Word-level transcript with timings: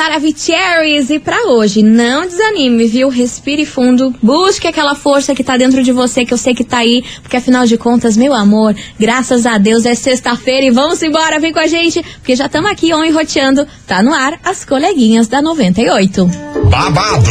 Maravicheries! 0.00 1.10
E 1.10 1.18
pra 1.18 1.42
hoje, 1.48 1.82
não 1.82 2.26
desanime, 2.26 2.86
viu? 2.86 3.10
Respire 3.10 3.66
fundo, 3.66 4.14
busque 4.22 4.66
aquela 4.66 4.94
força 4.94 5.34
que 5.34 5.44
tá 5.44 5.58
dentro 5.58 5.82
de 5.82 5.92
você, 5.92 6.24
que 6.24 6.32
eu 6.32 6.38
sei 6.38 6.54
que 6.54 6.64
tá 6.64 6.78
aí, 6.78 7.04
porque 7.20 7.36
afinal 7.36 7.66
de 7.66 7.76
contas, 7.76 8.16
meu 8.16 8.32
amor, 8.32 8.74
graças 8.98 9.44
a 9.44 9.58
Deus 9.58 9.84
é 9.84 9.94
sexta-feira 9.94 10.64
e 10.64 10.70
vamos 10.70 11.02
embora, 11.02 11.38
vem 11.38 11.52
com 11.52 11.60
a 11.60 11.66
gente, 11.66 12.02
porque 12.14 12.34
já 12.34 12.46
estamos 12.46 12.70
aqui 12.70 12.94
on 12.94 13.12
roteando, 13.12 13.66
tá 13.86 14.02
no 14.02 14.14
ar 14.14 14.40
as 14.42 14.64
coleguinhas 14.64 15.28
da 15.28 15.42
98. 15.42 16.24
Babado, 16.70 17.30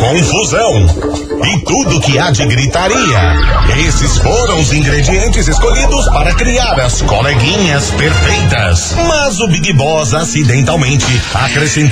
confusão 0.00 0.86
e 1.44 1.64
tudo 1.64 2.00
que 2.00 2.18
há 2.18 2.32
de 2.32 2.44
gritaria. 2.46 3.36
Esses 3.86 4.18
foram 4.18 4.58
os 4.60 4.72
ingredientes 4.72 5.46
escolhidos 5.46 6.08
para 6.08 6.34
criar 6.34 6.80
as 6.80 7.00
coleguinhas 7.02 7.90
perfeitas. 7.92 8.94
Mas 9.06 9.38
o 9.40 9.46
Big 9.48 9.72
Boss 9.74 10.14
acidentalmente 10.14 11.06
acrescentou 11.34 11.91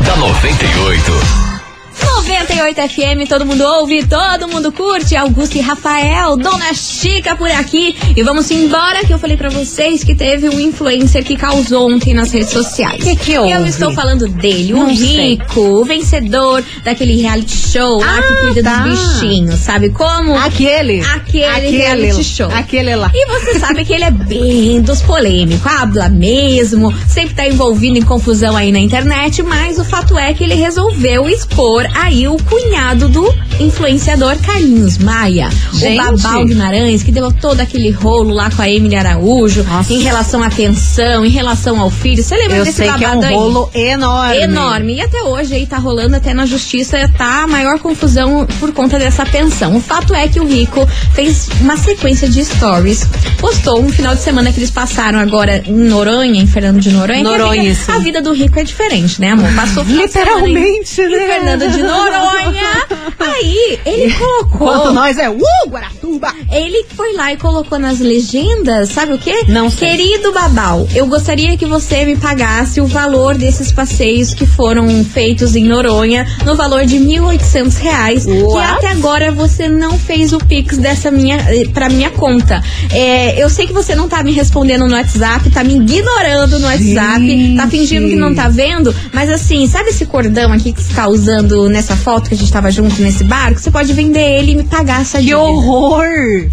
da 0.06 0.16
98. 0.16 1.43
98 2.04 2.80
FM, 2.88 3.28
todo 3.28 3.46
mundo 3.46 3.62
ouve, 3.64 4.04
todo 4.06 4.48
mundo 4.48 4.70
curte. 4.72 5.16
Augusto 5.16 5.56
e 5.56 5.60
Rafael, 5.60 6.36
Dona 6.36 6.72
Chica 6.74 7.34
por 7.34 7.50
aqui. 7.50 7.96
E 8.16 8.22
vamos 8.22 8.50
embora 8.50 9.04
que 9.04 9.12
eu 9.12 9.18
falei 9.18 9.36
pra 9.36 9.48
vocês 9.48 10.04
que 10.04 10.14
teve 10.14 10.48
um 10.48 10.60
influencer 10.60 11.24
que 11.24 11.36
causou 11.36 11.90
ontem 11.92 12.14
nas 12.14 12.30
redes 12.32 12.50
sociais. 12.50 13.02
Que 13.02 13.16
que 13.16 13.32
Eu 13.32 13.42
houve? 13.42 13.68
estou 13.68 13.92
falando 13.92 14.28
dele, 14.28 14.72
o 14.74 14.78
Não 14.78 14.96
sei. 14.96 15.30
Rico, 15.34 15.60
o 15.60 15.84
vencedor 15.84 16.62
daquele 16.84 17.20
reality 17.20 17.56
show 17.56 17.98
lá 17.98 18.22
que 18.22 18.28
Ah, 18.28 18.36
cuida 18.40 18.62
tá. 18.62 18.78
dos 18.78 18.98
bichinhos, 19.20 19.60
sabe 19.60 19.90
como? 19.90 20.36
Aquele. 20.36 21.00
Aquele 21.00 21.70
reality 21.70 22.24
show. 22.24 22.48
Aquele 22.50 22.94
lá. 22.96 23.10
E 23.14 23.26
você 23.26 23.58
sabe 23.58 23.84
que 23.84 23.92
ele 23.92 24.04
é 24.04 24.10
bem 24.10 24.80
dos 24.82 25.00
polêmicos, 25.02 25.66
habla 25.66 26.08
mesmo, 26.08 26.92
sempre 27.08 27.34
tá 27.34 27.46
envolvido 27.46 27.96
em 27.98 28.02
confusão 28.02 28.56
aí 28.56 28.70
na 28.70 28.78
internet, 28.78 29.42
mas 29.42 29.78
o 29.78 29.84
fato 29.84 30.18
é 30.18 30.32
que 30.34 30.44
ele 30.44 30.54
resolveu 30.54 31.28
expor 31.28 31.84
aí 31.94 32.28
o 32.28 32.36
cunhado 32.36 33.08
do 33.08 33.24
influenciador 33.60 34.36
Carlinhos 34.38 34.98
Maia, 34.98 35.48
Gente. 35.72 36.00
o 36.00 36.16
Babal 36.18 36.44
Guimarães, 36.44 37.02
que 37.02 37.10
deu 37.12 37.30
todo 37.32 37.60
aquele 37.60 37.90
rolo 37.90 38.32
lá 38.34 38.50
com 38.50 38.60
a 38.62 38.68
Emily 38.68 38.96
Araújo, 38.96 39.62
Nossa. 39.64 39.92
em 39.92 40.00
relação 40.00 40.42
à 40.42 40.50
pensão, 40.50 41.24
em 41.24 41.28
relação 41.30 41.80
ao 41.80 41.90
filho. 41.90 42.22
Você 42.22 42.36
lembra 42.36 42.56
Eu 42.58 42.64
desse 42.64 42.78
sei 42.78 42.92
que 42.92 43.04
é 43.04 43.08
um 43.08 43.14
babado 43.20 43.26
aí? 43.26 43.34
rolo 43.34 43.70
enorme. 43.74 44.38
Enorme. 44.40 44.94
E 44.96 45.00
até 45.00 45.22
hoje 45.22 45.54
aí 45.54 45.66
tá 45.66 45.78
rolando 45.78 46.16
até 46.16 46.34
na 46.34 46.46
justiça, 46.46 47.10
tá 47.16 47.42
a 47.44 47.46
maior 47.46 47.78
confusão 47.78 48.46
por 48.58 48.72
conta 48.72 48.98
dessa 48.98 49.24
pensão. 49.24 49.76
O 49.76 49.80
fato 49.80 50.14
é 50.14 50.28
que 50.28 50.40
o 50.40 50.46
Rico 50.46 50.86
fez 51.14 51.48
uma 51.60 51.76
sequência 51.76 52.28
de 52.28 52.44
stories, 52.44 53.06
postou 53.38 53.80
um 53.80 53.88
final 53.88 54.14
de 54.14 54.20
semana 54.22 54.52
que 54.52 54.58
eles 54.58 54.70
passaram 54.70 55.18
agora 55.18 55.62
em 55.66 55.72
Noronha, 55.74 56.40
em 56.42 56.46
Fernando 56.46 56.80
de 56.80 56.90
Noronha. 56.90 57.22
Noronha, 57.22 57.70
a, 57.70 57.74
vida, 57.74 57.92
a 57.94 57.98
vida 57.98 58.22
do 58.22 58.32
Rico 58.32 58.58
é 58.58 58.64
diferente, 58.64 59.20
né, 59.20 59.30
amor? 59.30 59.52
Passou 59.54 59.84
em- 59.84 59.96
Literalmente, 59.96 61.00
em, 61.00 61.08
né? 61.08 61.18
Fernando 61.26 61.70
de 61.70 61.82
Noronha. 61.82 62.84
Aí 63.18 63.43
ele 63.84 64.12
colocou. 64.16 64.68
Quanto 64.68 64.92
nós 64.92 65.18
é, 65.18 65.28
uh, 65.28 65.68
Guaratuba. 65.68 66.32
Ele 66.50 66.84
foi 66.94 67.14
lá 67.14 67.32
e 67.32 67.36
colocou 67.36 67.78
nas 67.78 67.98
legendas, 67.98 68.90
sabe 68.90 69.14
o 69.14 69.18
quê? 69.18 69.44
Não 69.48 69.70
sei. 69.70 69.96
Querido 69.96 70.32
Babal, 70.32 70.86
eu 70.94 71.06
gostaria 71.06 71.56
que 71.56 71.66
você 71.66 72.04
me 72.04 72.16
pagasse 72.16 72.80
o 72.80 72.86
valor 72.86 73.36
desses 73.36 73.72
passeios 73.72 74.34
que 74.34 74.46
foram 74.46 75.04
feitos 75.04 75.54
em 75.56 75.64
Noronha 75.64 76.26
no 76.44 76.54
valor 76.54 76.84
de 76.84 76.96
1.800 76.96 77.76
reais. 77.78 78.24
Que 78.24 78.58
até 78.58 78.88
agora 78.88 79.32
você 79.32 79.68
não 79.68 79.98
fez 79.98 80.32
o 80.32 80.38
Pix 80.38 80.78
dessa 80.78 81.10
minha, 81.10 81.36
eh, 81.36 81.66
pra 81.72 81.88
minha 81.88 82.10
conta. 82.10 82.62
É, 82.90 83.42
eu 83.42 83.48
sei 83.48 83.66
que 83.66 83.72
você 83.72 83.94
não 83.94 84.08
tá 84.08 84.22
me 84.22 84.32
respondendo 84.32 84.86
no 84.86 84.94
WhatsApp, 84.94 85.50
tá 85.50 85.64
me 85.64 85.74
ignorando 85.76 86.58
no 86.58 86.66
WhatsApp, 86.66 87.54
tá 87.56 87.68
fingindo 87.68 88.08
que 88.08 88.16
não 88.16 88.34
tá 88.34 88.48
vendo, 88.48 88.94
mas 89.12 89.30
assim, 89.30 89.66
sabe 89.66 89.90
esse 89.90 90.06
cordão 90.06 90.52
aqui 90.52 90.72
que 90.72 90.82
você 90.82 90.94
tá 90.94 91.08
usando 91.08 91.68
nessa 91.68 91.96
foto 91.96 92.28
que 92.28 92.34
a 92.34 92.38
gente 92.38 92.52
tava 92.52 92.70
junto 92.70 93.00
nesse 93.00 93.24
barco? 93.34 93.60
Você 93.60 93.70
pode 93.70 93.92
vender 93.92 94.38
ele 94.38 94.52
e 94.52 94.56
me 94.56 94.64
pagar 94.64 95.00
essa 95.02 95.18
Que 95.18 95.24
dívida. 95.24 95.40
horror! 95.40 96.04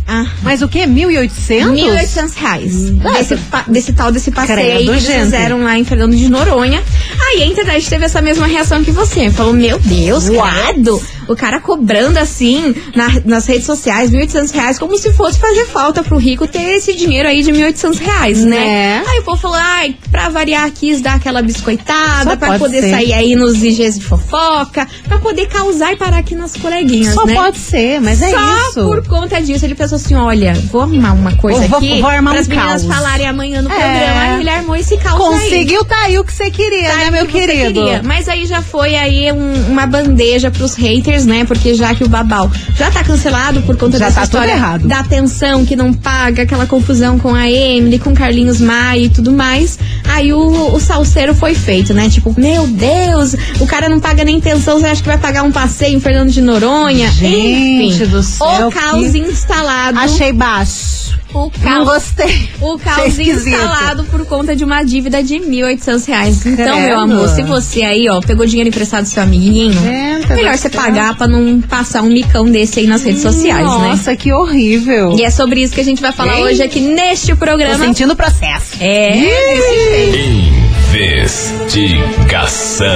Ah. 0.07 0.25
Mas 0.41 0.61
o 0.61 0.67
que? 0.67 0.79
1.800? 0.79 1.71
1.800 1.73 2.33
reais. 2.35 2.73
Ah, 3.03 3.11
Desse, 3.13 3.37
desse 3.67 3.93
tal 3.93 4.11
desse 4.11 4.31
passeio 4.31 4.57
Credo, 4.59 4.83
que 4.85 4.89
eles 4.89 5.03
gente. 5.03 5.23
fizeram 5.25 5.63
lá 5.63 5.77
em 5.77 5.83
Fernando 5.83 6.15
de 6.15 6.27
Noronha. 6.29 6.81
Aí 7.29 7.43
a 7.43 7.45
internet 7.45 7.87
teve 7.89 8.05
essa 8.05 8.21
mesma 8.21 8.47
reação 8.47 8.83
que 8.83 8.91
você. 8.91 9.29
Falou, 9.29 9.53
meu 9.53 9.77
Deus, 9.79 10.25
credo. 10.29 11.01
O 11.27 11.35
cara 11.35 11.59
cobrando 11.59 12.17
assim 12.17 12.73
na- 12.95 13.21
nas 13.25 13.45
redes 13.45 13.65
sociais, 13.65 14.09
1.800 14.11 14.51
reais, 14.51 14.79
como 14.79 14.97
se 14.97 15.11
fosse 15.13 15.39
fazer 15.39 15.65
falta 15.65 16.03
pro 16.03 16.17
rico 16.17 16.47
ter 16.47 16.75
esse 16.77 16.93
dinheiro 16.95 17.27
aí 17.27 17.41
de 17.43 17.51
1.800 17.51 17.97
reais, 17.99 18.43
né? 18.43 18.51
Né? 18.61 19.03
Aí 19.07 19.19
o 19.19 19.23
povo 19.23 19.37
falou, 19.41 19.57
ai, 19.59 19.95
pra 20.11 20.29
variar, 20.29 20.69
quis 20.71 21.01
dar 21.01 21.15
aquela 21.15 21.41
biscoitada, 21.41 22.31
Só 22.31 22.35
pra 22.35 22.47
pode 22.47 22.59
poder 22.59 22.81
ser. 22.81 22.89
sair 22.91 23.13
aí 23.13 23.35
nos 23.35 23.63
IGs 23.63 23.99
de 23.99 24.05
fofoca, 24.05 24.87
pra 25.07 25.17
poder 25.19 25.47
causar 25.47 25.93
e 25.93 25.95
parar 25.97 26.17
aqui 26.17 26.35
nas 26.35 26.55
coleguinhas, 26.55 27.13
Só 27.13 27.25
né? 27.25 27.33
pode 27.33 27.57
ser, 27.57 27.99
mas 28.01 28.21
é 28.21 28.29
Só 28.31 28.69
isso. 28.69 28.81
por 28.87 29.05
conta 29.07 29.41
disso, 29.41 29.65
ele 29.65 29.75
pensou 29.75 29.95
assim: 29.97 30.15
olha, 30.15 30.53
vou 30.71 30.81
arrumar 30.81 31.13
uma 31.13 31.35
coisa 31.35 31.59
Vou- 31.61 31.69
vou- 31.69 31.77
aqui 31.79 32.01
vou 32.01 32.09
armar 32.09 32.33
para 32.33 32.41
as 32.41 32.47
um 32.47 32.49
meninas 32.49 32.81
caos. 32.83 32.93
falarem 32.95 33.27
amanhã 33.27 33.61
no 33.61 33.71
É. 33.71 33.73
programa. 33.73 34.21
Aí 34.21 34.39
ele 34.41 34.49
armou 34.49 34.75
esse 34.75 34.97
caos 34.97 35.21
aí. 35.21 35.41
Conseguiu, 35.41 35.85
tá 35.85 35.95
aí 36.03 36.19
o 36.19 36.23
que 36.23 36.33
você 36.33 36.49
queria, 36.51 36.89
Tá 36.89 36.95
né, 36.97 37.03
aí 37.05 37.11
meu 37.11 37.25
que 37.25 37.31
querido? 37.33 37.81
queria. 37.81 38.01
Mas 38.03 38.27
aí 38.29 38.45
já 38.45 38.61
foi 38.61 38.95
aí 38.95 39.31
um- 39.31 39.71
uma 39.71 39.85
bandeja 39.85 40.49
pros 40.51 40.73
haters, 40.75 41.10
né? 41.25 41.45
Porque 41.45 41.73
já 41.73 41.93
que 41.93 42.03
o 42.03 42.09
Babal 42.09 42.49
já 42.77 42.89
tá 42.91 43.03
cancelado 43.03 43.61
por 43.63 43.75
conta 43.77 43.97
Já 43.97 44.05
dessa 44.05 44.19
tá 44.21 44.23
história 44.25 44.51
errado. 44.51 44.87
da 44.87 44.99
atenção 44.99 45.65
que 45.65 45.75
não 45.75 45.93
paga, 45.93 46.43
aquela 46.43 46.65
confusão 46.65 47.19
com 47.19 47.35
a 47.35 47.49
Emily, 47.49 47.99
com 47.99 48.13
Carlinhos 48.13 48.59
Maia 48.61 49.05
e 49.05 49.09
tudo 49.09 49.31
mais. 49.31 49.77
Aí 50.05 50.33
o, 50.33 50.73
o 50.73 50.79
salseiro 50.79 51.33
foi 51.35 51.53
feito, 51.53 51.93
né? 51.93 52.09
Tipo, 52.09 52.33
meu 52.37 52.67
Deus, 52.67 53.35
o 53.59 53.65
cara 53.67 53.87
não 53.89 53.99
paga 53.99 54.23
nem 54.23 54.39
pensão, 54.39 54.79
você 54.79 54.87
acha 54.87 55.01
que 55.01 55.07
vai 55.07 55.17
pagar 55.17 55.43
um 55.43 55.51
passeio 55.51 55.95
em 55.97 55.99
Fernando 55.99 56.29
de 56.31 56.41
Noronha? 56.41 57.09
Gente 57.11 57.93
Enfim, 58.03 58.05
do 58.07 58.23
céu, 58.23 58.67
o 58.67 58.71
caos 58.71 59.11
que- 59.11 59.19
instalado. 59.19 59.99
Achei 59.99 60.31
baixo. 60.33 61.00
O 61.33 61.39
Não 61.39 61.49
caos 61.49 61.85
gostei. 61.87 62.49
o 62.59 62.77
caos 62.77 63.17
instalado 63.19 64.03
por 64.05 64.25
conta 64.25 64.55
de 64.55 64.63
uma 64.63 64.83
dívida 64.83 65.23
de 65.23 65.35
1.800 65.35 66.05
reais. 66.07 66.45
Então, 66.45 66.65
Credo. 66.75 66.85
meu 66.87 66.99
amor, 66.99 67.29
se 67.29 67.41
você 67.43 67.83
aí, 67.83 68.09
ó, 68.09 68.19
pegou 68.19 68.45
dinheiro 68.45 68.69
emprestado 68.69 69.03
do 69.03 69.07
seu 69.09 69.23
amiguinho, 69.23 69.79
Eita 69.85 70.35
melhor 70.35 70.53
do 70.53 70.57
você 70.59 70.69
pagar 70.69 71.15
pra 71.15 71.27
não 71.27 71.61
passar 71.61 72.01
um 72.01 72.09
micão 72.09 72.45
desse 72.45 72.79
aí 72.79 72.87
nas 72.87 73.03
redes 73.03 73.21
sociais, 73.21 73.65
né? 73.65 73.87
Nossa, 73.89 74.15
que 74.15 74.31
horrível. 74.33 75.15
E 75.17 75.23
é 75.23 75.29
sobre 75.29 75.61
isso 75.63 75.73
que 75.73 75.81
a 75.81 75.85
gente 75.85 76.01
vai 76.01 76.11
falar 76.11 76.37
Ei. 76.37 76.43
hoje 76.43 76.61
aqui 76.63 76.79
neste 76.79 77.31
Tô 77.31 77.37
programa. 77.37 77.77
sentindo 77.85 78.13
o 78.13 78.15
processo. 78.15 78.75
É, 78.79 79.11
desse 79.11 79.89
jeito. 79.89 80.51
Investigação. 80.93 82.87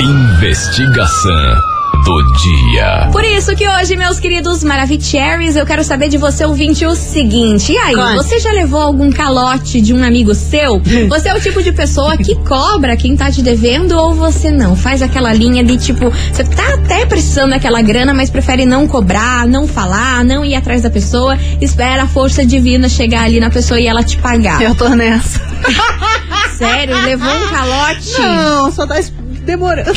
Investigação 0.00 1.75
do 2.06 2.22
dia. 2.34 3.08
Por 3.10 3.24
isso 3.24 3.56
que 3.56 3.66
hoje, 3.68 3.96
meus 3.96 4.20
queridos 4.20 4.62
Maravicheries, 4.62 5.56
eu 5.56 5.66
quero 5.66 5.82
saber 5.82 6.08
de 6.08 6.16
você, 6.16 6.44
ouvinte, 6.44 6.86
o 6.86 6.94
seguinte. 6.94 7.72
E 7.72 7.78
aí, 7.78 7.94
Conte. 7.96 8.14
você 8.14 8.38
já 8.38 8.52
levou 8.52 8.80
algum 8.80 9.10
calote 9.10 9.80
de 9.80 9.92
um 9.92 10.04
amigo 10.04 10.32
seu? 10.32 10.80
Você 11.08 11.28
é 11.28 11.34
o 11.34 11.40
tipo 11.40 11.60
de 11.64 11.72
pessoa 11.72 12.16
que 12.16 12.36
cobra 12.36 12.96
quem 12.96 13.16
tá 13.16 13.28
te 13.32 13.42
devendo 13.42 13.98
ou 13.98 14.14
você 14.14 14.52
não? 14.52 14.76
Faz 14.76 15.02
aquela 15.02 15.32
linha 15.32 15.64
de 15.64 15.76
tipo, 15.76 16.08
você 16.32 16.44
tá 16.44 16.74
até 16.74 17.04
precisando 17.04 17.50
daquela 17.50 17.82
grana, 17.82 18.14
mas 18.14 18.30
prefere 18.30 18.64
não 18.64 18.86
cobrar, 18.86 19.44
não 19.44 19.66
falar, 19.66 20.24
não 20.24 20.44
ir 20.44 20.54
atrás 20.54 20.82
da 20.82 20.90
pessoa, 20.90 21.36
espera 21.60 22.04
a 22.04 22.06
força 22.06 22.46
divina 22.46 22.88
chegar 22.88 23.22
ali 23.24 23.40
na 23.40 23.50
pessoa 23.50 23.80
e 23.80 23.86
ela 23.88 24.04
te 24.04 24.16
pagar. 24.18 24.62
Eu 24.62 24.76
tô 24.76 24.88
nessa. 24.90 25.40
Sério, 26.56 26.96
levou 27.02 27.28
um 27.28 27.48
calote? 27.48 28.12
Não, 28.18 28.70
só 28.72 28.86
tá 28.86 28.98
es- 28.98 29.12
demorando. 29.46 29.92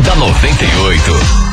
da 0.04 0.16
98. 0.16 1.49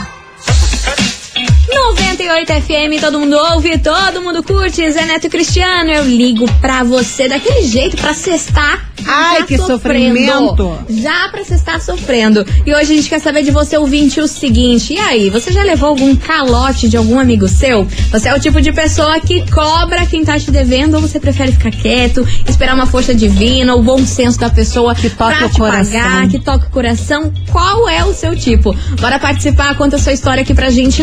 98 1.69 2.53
FM, 2.61 3.01
todo 3.01 3.19
mundo 3.19 3.35
ouve, 3.53 3.77
todo 3.79 4.21
mundo 4.21 4.41
curte. 4.41 4.89
Zé 4.89 5.05
Neto 5.05 5.27
e 5.27 5.29
Cristiano, 5.29 5.91
eu 5.91 6.05
ligo 6.05 6.45
pra 6.61 6.83
você 6.83 7.27
daquele 7.27 7.63
jeito 7.67 7.97
pra 7.97 8.13
cestar. 8.13 8.87
Ai, 9.09 9.43
que 9.43 9.57
sofrendo. 9.57 10.17
sofrimento. 10.49 10.79
Já 10.89 11.29
pra 11.29 11.43
cestar 11.43 11.79
sofrendo. 11.81 12.45
E 12.65 12.73
hoje 12.73 12.93
a 12.93 12.95
gente 12.95 13.07
quer 13.07 13.19
saber 13.19 13.41
de 13.43 13.51
você, 13.51 13.77
ouvinte, 13.77 14.19
o 14.19 14.27
seguinte. 14.27 14.93
E 14.93 14.99
aí, 14.99 15.29
você 15.29 15.51
já 15.51 15.63
levou 15.63 15.89
algum 15.89 16.13
calote 16.15 16.89
de 16.89 16.97
algum 16.97 17.17
amigo 17.17 17.47
seu? 17.47 17.85
Você 18.11 18.27
é 18.27 18.33
o 18.35 18.39
tipo 18.39 18.59
de 18.59 18.73
pessoa 18.73 19.17
que 19.19 19.49
cobra 19.49 20.05
quem 20.05 20.25
tá 20.25 20.37
te 20.37 20.51
devendo 20.51 20.95
ou 20.95 21.01
você 21.01 21.19
prefere 21.19 21.51
ficar 21.53 21.71
quieto, 21.71 22.27
esperar 22.47 22.75
uma 22.75 22.85
força 22.85 23.13
divina, 23.15 23.75
o 23.75 23.81
bom 23.81 24.05
senso 24.05 24.39
da 24.39 24.49
pessoa 24.49 24.93
Que 24.95 25.09
pra 25.09 25.45
o 25.45 25.51
coração. 25.51 25.93
pagar, 26.01 26.27
que 26.27 26.39
toque 26.39 26.65
o 26.65 26.69
coração. 26.69 27.31
Qual 27.51 27.87
é 27.87 28.03
o 28.03 28.13
seu 28.13 28.35
tipo? 28.35 28.75
Bora 28.99 29.19
participar, 29.19 29.75
conta 29.75 29.95
a 29.95 29.99
sua 29.99 30.11
história 30.11 30.41
aqui 30.41 30.53
pra 30.53 30.69
gente, 30.69 31.01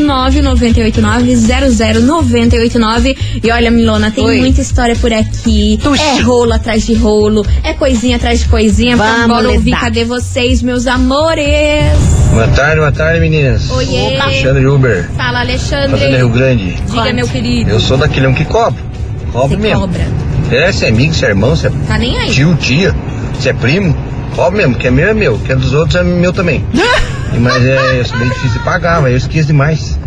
998900989. 0.54 3.16
E 3.42 3.50
olha, 3.50 3.70
Milona, 3.70 4.10
tem 4.10 4.24
Oi. 4.24 4.38
muita 4.40 4.60
história 4.60 4.96
por 4.96 5.12
aqui. 5.12 5.78
Tuxa. 5.82 6.02
É 6.02 6.20
rolo 6.20 6.52
atrás 6.52 6.86
de 6.86 6.94
rolo, 6.94 7.44
é 7.62 7.72
coisinha 7.72 8.16
atrás 8.16 8.40
de 8.40 8.48
coisinha. 8.48 8.96
Vamos 8.96 9.14
Então 9.16 9.28
bora 9.28 9.50
ouvir, 9.50 9.72
cadê 9.72 10.04
vocês, 10.04 10.62
meus 10.62 10.86
amores? 10.86 11.44
Boa 12.32 12.48
tarde, 12.48 12.76
boa 12.76 12.92
tarde, 12.92 13.20
meninas. 13.20 13.70
Oiê. 13.70 14.16
Alexandre 14.18 14.66
Uber, 14.66 15.08
Fala, 15.16 15.44
Fazenda 15.46 15.96
Rio 15.96 16.26
Alexandre. 16.26 16.28
Grande. 16.28 16.76
Diga, 16.90 17.12
meu 17.12 17.28
querido. 17.28 17.70
Eu 17.70 17.80
sou 17.80 17.96
daquele 17.96 18.26
um 18.26 18.34
que 18.34 18.44
cobra. 18.44 18.80
Cobra 19.32 19.48
Você 19.48 19.56
mesmo. 19.56 19.80
cobra. 19.80 20.06
É, 20.50 20.70
se 20.72 20.84
é 20.84 20.88
amigo, 20.88 21.14
se 21.14 21.24
é 21.24 21.28
irmão, 21.28 21.56
se 21.56 21.66
é 21.66 21.70
Tá 21.86 21.98
nem 21.98 22.16
aí. 22.18 22.30
tio, 22.30 22.54
tia, 22.56 22.94
se 23.40 23.48
é 23.48 23.52
primo, 23.52 23.96
cobra 24.34 24.58
mesmo, 24.58 24.74
que 24.76 24.86
é 24.86 24.90
meu 24.90 25.08
é 25.08 25.14
meu, 25.14 25.38
que 25.38 25.52
é 25.52 25.56
dos 25.56 25.72
outros 25.72 25.96
é 25.96 26.02
meu 26.04 26.32
também. 26.32 26.64
Mas 27.40 27.66
é, 27.66 28.04
sou 28.04 28.16
bem 28.18 28.28
difícil 28.28 28.58
de 28.58 28.60
pagar, 28.60 29.02
mas 29.02 29.10
eu 29.10 29.16
esqueço 29.18 29.48
demais. 29.48 29.98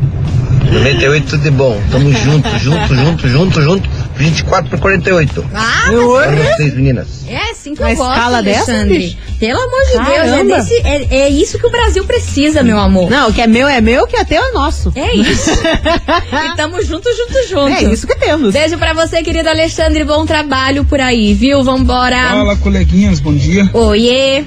98 0.72 1.28
tudo 1.30 1.44
de 1.44 1.52
bom. 1.52 1.82
Tamo 1.92 2.12
junto, 2.12 2.50
junto, 2.60 2.96
junto, 2.96 3.28
junto, 3.28 3.62
junto. 3.62 3.90
24 4.16 4.70
por 4.70 4.80
48. 4.80 5.46
Ah, 5.54 5.84
Para 5.88 6.36
vocês, 6.36 6.74
meninas. 6.74 7.08
é 7.28 7.52
assim 7.52 7.76
que 7.76 7.82
Uma 7.82 7.92
eu 7.92 7.96
gosto, 7.98 8.12
escala 8.14 8.42
dessa, 8.44 8.72
Alexandre. 8.72 8.98
bicho? 9.00 9.18
Pelo 9.40 9.60
amor 9.60 9.82
de 9.86 9.92
Deus, 9.94 10.08
é, 10.08 10.30
Caramba. 10.32 10.56
desse- 10.56 10.82
é- 10.84 11.08
é 11.16 11.30
isso 11.30 11.60
que 11.60 11.68
o 11.68 11.70
Brasil 11.70 12.04
precisa, 12.06 12.64
meu 12.64 12.80
amor. 12.80 13.10
Não, 13.12 13.30
o 13.30 13.34
que 13.34 13.42
é 13.42 13.46
meu 13.48 13.68
é 13.68 13.80
meu, 13.80 14.04
o 14.04 14.08
que 14.08 14.18
é 14.18 14.24
teu 14.24 14.44
é 14.44 14.52
nosso. 14.52 14.92
É 14.96 15.14
isso. 15.16 15.52
e 16.52 16.56
tamo 16.58 16.82
junto, 16.84 17.08
junto, 17.16 17.48
junto. 17.48 17.74
É 17.74 17.84
isso 17.94 18.08
que 18.08 18.16
temos. 18.16 18.54
Beijo 18.54 18.78
pra 18.78 18.94
você, 18.94 19.22
querido 19.22 19.50
Alexandre. 19.50 20.04
Bom 20.04 20.26
trabalho 20.26 20.84
por 20.86 21.00
aí, 21.00 21.34
viu? 21.36 21.64
Vambora. 21.64 22.30
Fala, 22.30 22.56
coleguinhas, 22.56 23.20
bom 23.20 23.34
dia. 23.36 23.70
Oiê. 23.74 24.46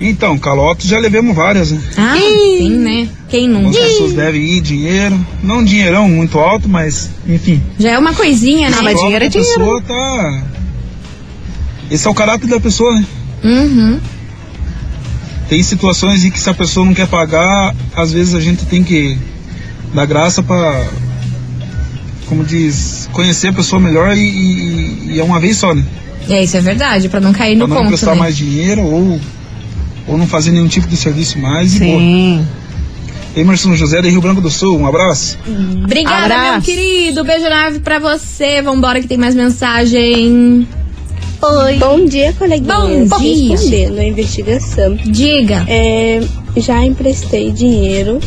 Então, 0.00 0.36
calotes 0.38 0.88
já 0.88 0.98
levemos 0.98 1.34
várias, 1.36 1.70
né? 1.70 1.80
Ah, 1.96 2.16
sim, 2.18 2.68
né? 2.78 3.08
Quem 3.28 3.46
Algumas 3.48 3.74
nunca? 3.76 3.86
pessoas 3.86 4.12
devem 4.12 4.42
ir 4.42 4.60
dinheiro, 4.60 5.26
não 5.42 5.58
um 5.58 5.64
dinheirão 5.64 6.08
muito 6.08 6.38
alto, 6.38 6.68
mas 6.68 7.10
enfim. 7.26 7.62
Já 7.78 7.92
é 7.92 7.98
uma 7.98 8.12
coisinha, 8.12 8.70
né? 8.70 8.76
Mas 8.82 8.98
dinheiro 8.98 9.24
é 9.24 9.28
dinheiro. 9.28 9.54
pessoa 9.54 9.82
tá. 9.82 10.42
Esse 11.90 12.06
é 12.06 12.10
o 12.10 12.14
caráter 12.14 12.48
da 12.48 12.58
pessoa, 12.58 12.92
né? 12.98 13.04
Uhum. 13.44 14.00
Tem 15.48 15.62
situações 15.62 16.24
em 16.24 16.30
que 16.30 16.40
se 16.40 16.50
a 16.50 16.54
pessoa 16.54 16.84
não 16.84 16.94
quer 16.94 17.06
pagar, 17.06 17.74
às 17.94 18.12
vezes 18.12 18.34
a 18.34 18.40
gente 18.40 18.64
tem 18.66 18.82
que 18.82 19.16
dar 19.94 20.06
graça 20.06 20.42
pra, 20.42 20.86
como 22.26 22.42
diz, 22.44 23.08
conhecer 23.12 23.48
a 23.48 23.52
pessoa 23.52 23.80
melhor 23.80 24.16
e, 24.16 24.20
e- 24.20 25.12
e 25.12 25.20
é 25.20 25.22
uma 25.22 25.38
vez 25.38 25.56
só, 25.58 25.72
né? 25.74 25.84
É, 26.28 26.42
isso 26.42 26.56
é 26.56 26.60
verdade, 26.60 27.08
pra 27.08 27.20
não 27.20 27.32
cair 27.32 27.54
no 27.54 27.68
pra 27.68 27.80
não 27.80 27.86
prestar 27.88 28.14
né? 28.14 28.20
mais 28.20 28.36
dinheiro 28.36 28.80
ou, 28.82 29.20
ou 30.06 30.16
não 30.18 30.26
fazer 30.26 30.50
nenhum 30.50 30.68
tipo 30.68 30.86
de 30.88 30.96
serviço 30.96 31.38
mais 31.38 31.76
e 31.76 31.78
boa. 31.80 31.98
Sim. 31.98 32.46
Emerson 33.36 33.74
José 33.74 34.00
de 34.00 34.08
Rio 34.10 34.20
Branco 34.20 34.40
do 34.40 34.48
Sul, 34.50 34.78
um 34.78 34.86
abraço. 34.86 35.36
Obrigada, 35.84 36.24
Abraço. 36.34 36.52
meu 36.52 36.62
querido. 36.62 37.24
Beijo 37.24 37.48
nave 37.48 37.80
pra 37.80 37.98
você. 37.98 38.62
Vambora 38.62 39.00
que 39.00 39.08
tem 39.08 39.18
mais 39.18 39.34
mensagem. 39.34 40.68
Oi. 41.42 41.74
Bom 41.78 42.04
dia, 42.04 42.32
coleguinha. 42.38 42.74
Bom 43.06 43.18
dia. 43.18 43.50
Respondendo 43.50 43.98
a 43.98 44.04
investigação. 44.04 44.94
Diga. 45.04 45.64
É, 45.68 46.20
já 46.56 46.84
emprestei 46.84 47.50
dinheiro 47.50 48.20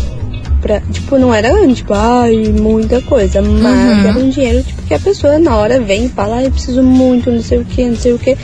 pra. 0.62 0.82
Tipo, 0.82 1.18
não 1.18 1.34
era, 1.34 1.50
tipo, 1.74 1.94
ai, 1.94 2.36
muita 2.60 3.02
coisa. 3.02 3.42
Mas 3.42 3.54
Uhum. 4.04 4.10
era 4.10 4.20
um 4.20 4.30
dinheiro, 4.30 4.62
tipo, 4.62 4.82
que 4.84 4.94
a 4.94 5.00
pessoa 5.00 5.40
na 5.40 5.56
hora 5.56 5.80
vem 5.80 6.06
e 6.06 6.10
fala, 6.10 6.36
ai, 6.36 6.48
eu 6.48 6.52
preciso 6.52 6.84
muito, 6.84 7.32
não 7.32 7.42
sei 7.42 7.60
o 7.60 7.66
que, 7.66 7.86
não 7.86 7.96
sei 7.96 8.12
o 8.14 8.20
que. 8.20 8.38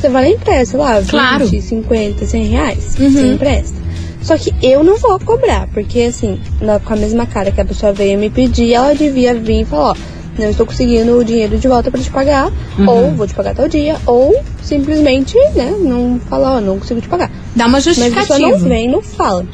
Você 0.00 0.08
vai 0.08 0.22
lá 0.24 0.28
e 0.28 0.34
empresta, 0.34 0.78
lá, 0.78 1.00
20, 1.00 1.10
Claro. 1.10 1.48
50, 1.48 2.24
100 2.26 2.44
reais. 2.44 2.94
Uhum. 2.98 3.10
Você 3.10 3.26
empresta. 3.32 3.78
Só 4.22 4.36
que 4.36 4.52
eu 4.62 4.82
não 4.84 4.96
vou 4.96 5.18
cobrar, 5.20 5.68
porque 5.72 6.02
assim, 6.02 6.40
na- 6.60 6.78
com 6.80 6.92
a 6.92 6.96
mesma 6.96 7.24
cara 7.26 7.50
que 7.50 7.60
a 7.60 7.64
pessoa 7.64 7.92
veio 7.92 8.18
me 8.18 8.28
pedir, 8.30 8.74
ela 8.74 8.94
devia 8.94 9.34
vir 9.34 9.62
e 9.62 9.64
falar, 9.64 9.90
ó, 9.92 9.94
não 10.38 10.50
estou 10.50 10.66
conseguindo 10.66 11.16
o 11.18 11.24
dinheiro 11.24 11.56
de 11.58 11.66
volta 11.66 11.90
pra 11.90 12.00
te 12.00 12.10
pagar, 12.10 12.52
ou 12.86 13.10
vou 13.12 13.26
te 13.26 13.34
pagar 13.34 13.54
tal 13.54 13.68
dia, 13.68 13.96
ou 14.06 14.34
simplesmente, 14.62 15.36
né, 15.54 15.74
não 15.80 16.20
falar, 16.28 16.56
ó, 16.56 16.60
não 16.60 16.78
consigo 16.78 17.00
te 17.00 17.08
pagar. 17.08 17.30
Dá 17.56 17.64
uma 17.66 17.72
Mas 17.78 17.86
a 17.86 17.90
pessoa 17.90 18.08
justificativa. 18.10 18.50
não 18.58 18.68
vem 18.68 18.88
não 18.88 19.02
fala. 19.02 19.46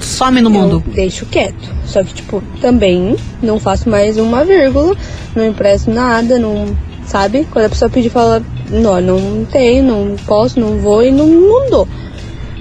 Some 0.00 0.40
no 0.40 0.50
mundo. 0.50 0.82
Eu 0.86 0.92
deixo 0.94 1.26
quieto. 1.26 1.54
Só 1.86 2.02
que, 2.02 2.12
tipo, 2.14 2.42
também 2.60 3.14
não 3.42 3.60
faço 3.60 3.88
mais 3.88 4.16
uma 4.18 4.44
vírgula, 4.44 4.96
não 5.36 5.46
empresto 5.46 5.90
nada, 5.92 6.38
não. 6.40 6.76
Sabe? 7.06 7.46
Quando 7.52 7.66
a 7.66 7.68
pessoa 7.68 7.88
pedir, 7.88 8.08
fala, 8.10 8.42
não, 8.72 9.00
não 9.00 9.44
tenho, 9.44 9.84
não 9.84 10.16
posso, 10.26 10.58
não 10.58 10.78
vou 10.78 11.02
e 11.02 11.10
não, 11.10 11.26
não 11.26 11.70
dou. 11.70 11.88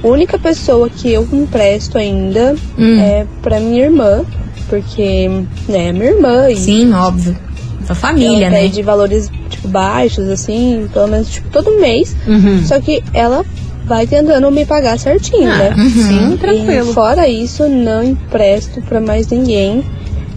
A 0.04 0.08
única 0.08 0.38
pessoa 0.38 0.90
que 0.90 1.12
eu 1.12 1.28
empresto 1.32 1.98
ainda 1.98 2.56
Hum. 2.78 3.00
é 3.00 3.26
pra 3.42 3.60
minha 3.60 3.84
irmã, 3.86 4.24
porque, 4.68 5.28
né, 5.70 5.88
é 5.90 5.92
minha 5.92 6.06
irmã 6.12 6.50
e 6.50 6.58
Sim, 6.58 6.92
óbvio. 6.94 7.38
Sua 7.86 7.96
família, 7.96 8.46
ela 8.48 8.50
né? 8.52 8.62
pede 8.62 8.82
valores, 8.82 9.30
tipo, 9.50 9.68
baixos, 9.68 10.28
assim, 10.30 10.88
pelo 10.94 11.08
menos, 11.08 11.30
tipo, 11.30 11.50
todo 11.50 11.80
mês. 11.80 12.16
Uhum. 12.28 12.64
Só 12.66 12.80
que 12.80 13.04
ela 13.14 13.44
vai 13.86 14.06
tentando 14.08 14.50
me 14.52 14.66
pagar 14.66 14.98
certinho, 15.00 15.50
né? 15.50 15.76
Sim, 15.90 16.38
tranquilo. 16.38 16.92
E 16.92 16.94
fora 16.94 17.28
isso, 17.28 17.68
não 17.68 18.04
empresto 18.04 18.82
pra 18.84 19.02
mais 19.02 19.28
ninguém. 19.28 19.84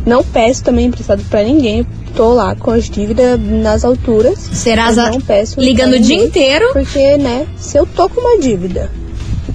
Não 0.06 0.22
peço 0.24 0.62
também 0.64 0.86
emprestado 0.86 1.22
pra 1.30 1.42
ninguém. 1.42 1.86
Tô 2.16 2.33
lá 2.33 2.54
com 2.54 2.71
as 2.71 2.88
dívidas 2.88 3.40
nas 3.40 3.85
alturas. 3.85 4.49
A- 4.99 5.11
não 5.11 5.21
peço 5.21 5.61
ligando 5.61 5.94
o 5.94 6.00
dia 6.00 6.16
inteiro. 6.25 6.71
Porque, 6.73 7.16
né, 7.16 7.47
se 7.56 7.76
eu 7.76 7.87
tô 7.87 8.09
com 8.09 8.21
uma 8.21 8.38
dívida 8.38 8.90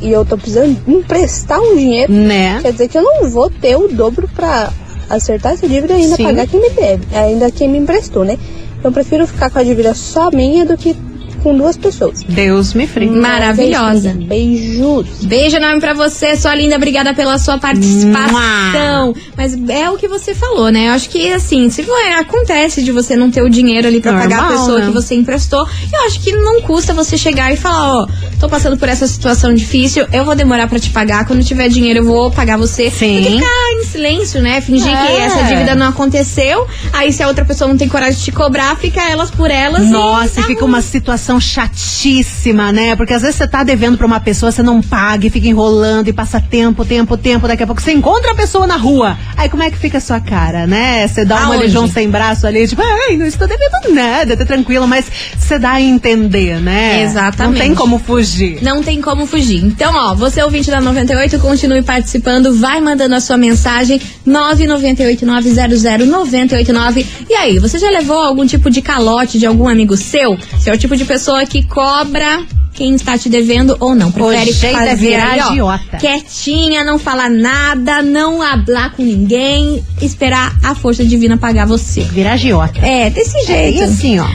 e 0.02 0.12
eu 0.12 0.26
tô 0.26 0.38
precisando 0.38 0.78
emprestar 0.88 1.60
um 1.62 1.76
dinheiro, 1.76 2.12
Né? 2.12 2.60
quer 2.62 2.72
dizer 2.74 2.88
que 2.90 2.98
eu 2.98 3.02
não 3.04 3.30
vou 3.30 3.50
ter 3.50 3.76
o 3.78 3.88
dobro 3.88 4.30
pra 4.36 4.72
acertar 5.10 5.54
essa 5.54 5.68
dívida 5.68 5.94
e 5.94 6.04
ainda 6.04 6.16
Sim. 6.18 6.24
pagar 6.24 6.48
quem 6.48 6.60
me 6.62 6.70
deve. 6.70 7.04
Ainda 7.16 7.50
quem 7.52 7.70
me 7.70 7.78
emprestou, 7.78 8.24
né? 8.26 8.38
Então 8.78 8.90
eu 8.90 8.94
prefiro 8.94 9.26
ficar 9.26 9.50
com 9.50 9.60
a 9.60 9.64
dívida 9.64 9.94
só 9.94 10.30
minha 10.32 10.66
do 10.66 10.78
que 10.78 10.96
com 11.40 11.56
duas 11.58 11.78
pessoas. 11.78 12.24
Deus 12.28 12.74
me 12.74 12.86
free. 12.88 13.10
Maravilhosa. 13.10 14.14
Beijos. 14.16 15.08
Beijo 15.24 15.58
enorme 15.58 15.80
pra 15.80 15.94
você, 15.94 16.36
sua 16.36 16.54
linda. 16.56 16.76
Obrigada 16.76 17.14
pela 17.14 17.38
sua 17.38 17.58
participação. 17.58 19.14
Mas 19.38 19.54
é 19.70 19.90
o 19.90 19.98
que 19.98 20.08
você 20.08 20.34
falou, 20.34 20.70
né? 20.72 20.88
Eu 20.90 20.94
acho 20.94 21.10
que, 21.10 21.32
assim, 21.32 21.70
se 21.70 21.84
for- 21.84 21.96
acontece 22.20 22.82
de 22.84 22.92
você 22.92 23.16
não 23.16 23.30
ter 23.32 23.42
o 23.42 23.50
dinheiro 23.50 23.88
ali 23.88 24.02
pra 24.02 24.14
pagar 24.14 24.40
a 24.40 24.42
Normal, 24.44 24.60
pessoa 24.60 24.80
né? 24.80 24.86
que 24.88 24.92
você 24.94 25.16
emprestou, 25.16 25.68
eu 25.94 26.06
acho 26.06 26.20
que 26.22 26.32
não 26.34 26.62
custa 26.62 26.94
você 26.94 27.18
chegar 27.18 27.52
e 27.54 27.58
falar, 27.58 28.02
ó, 28.02 28.08
tô 28.40 28.48
passando 28.50 28.78
por 28.78 28.90
essa 28.90 29.08
situação 29.08 29.54
difícil, 29.54 30.06
eu 30.12 30.26
vou 30.26 30.36
demorar 30.36 30.68
pra 30.68 30.80
te 30.80 30.90
pagar. 30.90 31.26
Quando 31.26 31.44
tiver 31.44 31.70
dinheiro, 31.70 32.00
eu 32.00 32.06
vou 32.06 32.32
pagar 32.32 32.58
você. 32.58 32.90
Sim. 32.90 33.22
Do 33.22 33.28
que 33.28 33.34
ficar 33.38 33.74
em 33.74 33.84
silêncio, 33.86 34.42
né? 34.42 34.62
Fingir 34.62 34.90
que 34.92 35.12
É. 35.14 35.22
essa 35.22 35.44
dívida 35.44 35.76
não 35.76 35.88
aconteceu. 35.90 36.68
Aí, 36.94 37.12
se 37.14 37.22
a 37.24 37.28
outra 37.28 37.46
pessoa 37.46 37.68
não 37.68 37.78
tem 37.78 37.88
coragem 37.88 38.18
de 38.18 38.26
te 38.26 38.32
cobrar, 38.32 38.76
fica 38.78 39.02
elas 39.10 39.30
por 39.32 39.50
elas. 39.52 39.84
e 39.84 39.90
Nossa, 39.92 40.36
tá 40.36 40.42
e 40.42 40.44
fica 40.46 40.62
ruim. 40.62 40.70
uma 40.74 40.82
situação 40.82 41.29
chatíssima, 41.38 42.72
né? 42.72 42.96
Porque 42.96 43.14
às 43.14 43.22
vezes 43.22 43.36
você 43.36 43.46
tá 43.46 43.62
devendo 43.62 43.98
pra 43.98 44.08
uma 44.08 44.22
pessoa, 44.22 44.54
você 44.54 44.64
não 44.64 44.82
paga 44.82 45.28
e 45.28 45.30
fica 45.30 45.50
enrolando 45.50 46.08
e 46.08 46.14
passa 46.14 46.40
tempo, 46.40 46.86
tempo, 46.86 47.18
tempo. 47.18 47.46
Daqui 47.46 47.64
a 47.64 47.66
pouco 47.66 47.82
você 47.82 47.92
encontra 47.92 48.32
a 48.32 48.36
pessoa 48.36 48.66
na 48.66 48.78
rua. 48.78 49.18
Aí 49.36 49.50
como 49.50 49.64
é 49.64 49.70
que 49.70 49.78
fica 49.78 49.98
a 49.98 50.02
sua 50.02 50.22
cara, 50.22 50.66
né? 50.66 51.06
Você 51.06 51.26
dá 51.26 51.42
uma 51.42 51.56
Aonde? 51.56 51.68
de 51.68 51.74
João 51.74 51.90
sem 51.90 52.10
braço 52.10 52.48
ali, 52.48 52.66
tipo, 52.66 52.82
ai, 52.82 53.18
não 53.18 53.26
estou 53.26 53.50
devendo 53.50 53.94
nada, 53.94 54.38
tá 54.38 54.46
tranquilo. 54.46 54.88
Mas 54.88 55.12
você 55.38 55.60
dá 55.60 55.72
a 55.74 55.82
entender, 55.82 56.62
né? 56.62 57.04
Exatamente. 57.04 57.60
Não 57.60 57.66
tem 57.66 57.76
como 57.76 58.00
fugir. 58.00 58.60
Não 58.62 58.82
tem 58.82 59.02
como 59.02 59.26
fugir. 59.26 59.62
Então, 59.66 59.94
ó, 59.94 60.16
você 60.16 60.42
ouvinte 60.42 60.72
da 60.72 60.80
98, 60.80 61.38
continue 61.40 61.82
participando, 61.82 62.56
vai 62.56 62.80
mandando 62.80 63.16
a 63.16 63.20
sua 63.20 63.36
mensagem 63.36 64.00
998900989. 64.26 67.06
E 67.30 67.34
aí, 67.34 67.60
você 67.60 67.78
já 67.78 67.90
levou 67.90 68.22
algum 68.22 68.46
tipo 68.46 68.70
de 68.70 68.82
calote 68.82 69.38
de 69.38 69.46
algum 69.46 69.68
amigo 69.68 69.98
seu? 69.98 70.38
Você 70.54 70.70
é 70.70 70.74
o 70.74 70.78
tipo 70.78 70.96
de 70.96 71.04
pessoa 71.06 71.19
que 71.48 71.64
cobra 71.64 72.44
quem 72.74 72.96
está 72.96 73.18
te 73.18 73.28
devendo 73.30 73.76
ou 73.80 73.94
não. 73.94 74.12
Prefere 74.12 74.52
é 74.52 74.72
fazer 74.72 74.96
virar 74.96 75.32
aí, 75.32 75.40
ó, 75.42 75.50
agiota. 75.50 75.98
quietinha, 75.98 76.84
não 76.84 76.98
falar 76.98 77.30
nada, 77.30 78.02
não 78.02 78.42
hablar 78.42 78.94
com 78.94 79.04
ninguém, 79.04 79.84
esperar 80.02 80.56
a 80.64 80.74
força 80.74 81.04
divina 81.04 81.38
pagar 81.38 81.66
você. 81.68 82.02
Virar 82.02 82.34
agiota. 82.34 82.80
É, 82.86 83.10
desse 83.10 83.38
É, 83.40 83.44
jeito. 83.46 83.80
e 83.80 83.84
assim, 83.84 84.20
ó. 84.20 84.26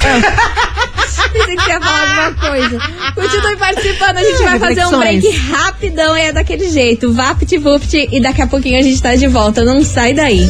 Pensei 1.32 1.54
que 1.56 1.62
você 1.62 1.70
ia 1.70 1.80
falar 1.80 2.24
alguma 2.28 2.50
coisa. 2.50 2.78
Continue 3.14 3.56
participando, 3.56 4.16
a 4.16 4.24
gente 4.24 4.42
vai 4.42 4.58
fazer 4.58 4.86
um 4.86 4.98
break 4.98 5.36
rapidão 5.36 6.16
e 6.16 6.20
é 6.22 6.32
daquele 6.32 6.68
jeito. 6.70 7.12
Vapt 7.12 7.56
vupt 7.58 8.08
e 8.10 8.20
daqui 8.20 8.42
a 8.42 8.46
pouquinho 8.46 8.78
a 8.78 8.82
gente 8.82 9.00
tá 9.00 9.14
de 9.14 9.26
volta. 9.28 9.62
Não 9.64 9.84
sai 9.84 10.12
daí. 10.14 10.44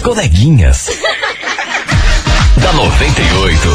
As 0.00 0.02
coleguinhas. 0.02 0.86
da 2.56 2.72
98. 2.72 3.68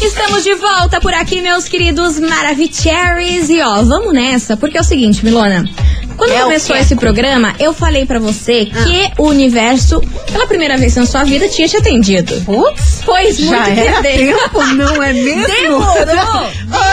Estamos 0.00 0.42
de 0.42 0.54
volta 0.54 0.98
por 0.98 1.12
aqui, 1.12 1.42
meus 1.42 1.68
queridos 1.68 2.18
Maravicheries. 2.18 3.50
E 3.50 3.60
ó, 3.60 3.82
vamos 3.82 4.14
nessa, 4.14 4.56
porque 4.56 4.78
é 4.78 4.80
o 4.80 4.84
seguinte, 4.84 5.22
Milona. 5.22 5.68
Quando 6.20 6.32
É 6.32 6.42
começou 6.42 6.76
quê? 6.76 6.82
esse 6.82 6.94
programa, 6.96 7.54
eu 7.58 7.72
falei 7.72 8.04
pra 8.04 8.18
você 8.18 8.70
Ah. 8.74 8.82
que 8.84 9.10
o 9.16 9.28
universo, 9.28 10.00
pela 10.30 10.46
primeira 10.46 10.76
vez 10.76 10.94
na 10.94 11.06
sua 11.06 11.24
vida, 11.24 11.48
tinha 11.48 11.66
te 11.66 11.78
atendido. 11.78 12.34
Putz, 12.42 13.00
Pois 13.06 13.40
muito 13.40 13.50
já 13.50 13.68
era 13.68 13.96
de- 13.96 14.02
tempo, 14.02 14.62
não 14.76 15.02
é 15.02 15.12
mesmo? 15.14 15.46
Demorou, 15.46 15.94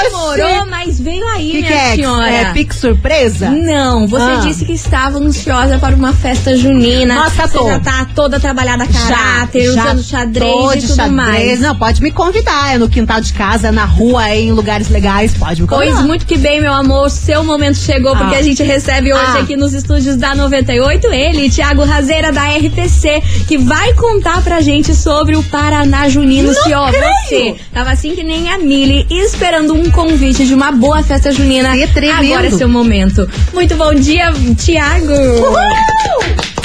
demorou, 0.03 0.59
Oxi. 0.61 0.69
mas 0.69 0.99
veio 0.99 1.27
aí, 1.27 1.51
que, 1.51 1.57
minha 1.57 1.67
que 1.67 1.73
é? 1.73 1.95
senhora. 1.95 2.29
É 2.31 2.53
pique 2.53 2.73
surpresa? 2.75 3.49
Não, 3.49 4.07
você 4.07 4.23
Ah. 4.31 4.35
disse 4.43 4.63
que 4.65 4.71
estava 4.73 5.17
ansiosa 5.19 5.77
para 5.77 5.93
uma 5.95 6.13
festa 6.13 6.55
junina. 6.55 7.15
Nossa, 7.15 7.47
você 7.47 7.57
tô. 7.57 7.67
já 7.67 7.79
tá 7.79 8.07
toda 8.15 8.39
trabalhada 8.39 8.85
a 8.85 8.87
caráter, 8.87 9.69
usando 9.69 10.01
xadrez 10.03 10.75
e 10.75 10.81
tudo 10.87 10.95
xadrez. 10.95 11.11
mais. 11.11 11.59
Não, 11.59 11.75
pode 11.75 12.01
me 12.01 12.11
convidar. 12.11 12.73
É 12.73 12.77
no 12.77 12.87
quintal 12.89 13.19
de 13.19 13.33
casa, 13.33 13.71
na 13.71 13.85
rua, 13.85 14.29
é 14.29 14.39
em 14.39 14.51
lugares 14.51 14.89
legais. 14.89 15.33
Pode 15.33 15.61
me 15.61 15.67
convidar. 15.67 15.93
Pois 15.95 16.05
muito 16.05 16.25
que 16.25 16.37
bem, 16.37 16.61
meu 16.61 16.73
amor, 16.73 17.09
seu 17.09 17.43
momento 17.43 17.77
chegou, 17.77 18.15
porque 18.15 18.35
Ah. 18.35 18.39
a 18.39 18.41
gente 18.41 18.63
recebe 18.63 19.11
hoje 19.17 19.37
Ah. 19.37 19.41
aqui 19.41 19.55
nos 19.55 19.73
estúdios 19.73 20.15
da 20.15 20.35
98 20.35 21.07
ele, 21.07 21.49
Thiago 21.49 21.83
Razeira 21.83 22.31
da 22.31 22.43
RPC, 22.47 23.21
que 23.47 23.57
vai 23.57 23.93
contar 23.93 24.41
pra 24.43 24.61
gente 24.61 24.93
sobre 24.95 25.35
o 25.35 25.43
Paraná 25.43 26.07
Junino. 26.09 26.53
Se 26.53 26.73
ó, 26.73 26.91
você 26.91 27.55
tava 27.73 27.91
assim 27.91 28.15
que 28.15 28.23
nem 28.23 28.49
a 28.51 28.57
Mili, 28.57 29.05
esperando 29.09 29.73
um 29.73 29.89
convite 29.91 30.45
de 30.45 30.53
uma 30.53 30.71
boa 30.71 31.01
festa 31.03 31.31
junina. 31.31 31.75
Que 31.75 31.87
tremendo. 31.87 32.33
Agora 32.33 32.47
é 32.47 32.51
seu 32.51 32.69
momento. 32.69 33.27
Muito 33.53 33.75
bom 33.75 33.93
dia, 33.93 34.31
Thiago. 34.57 35.13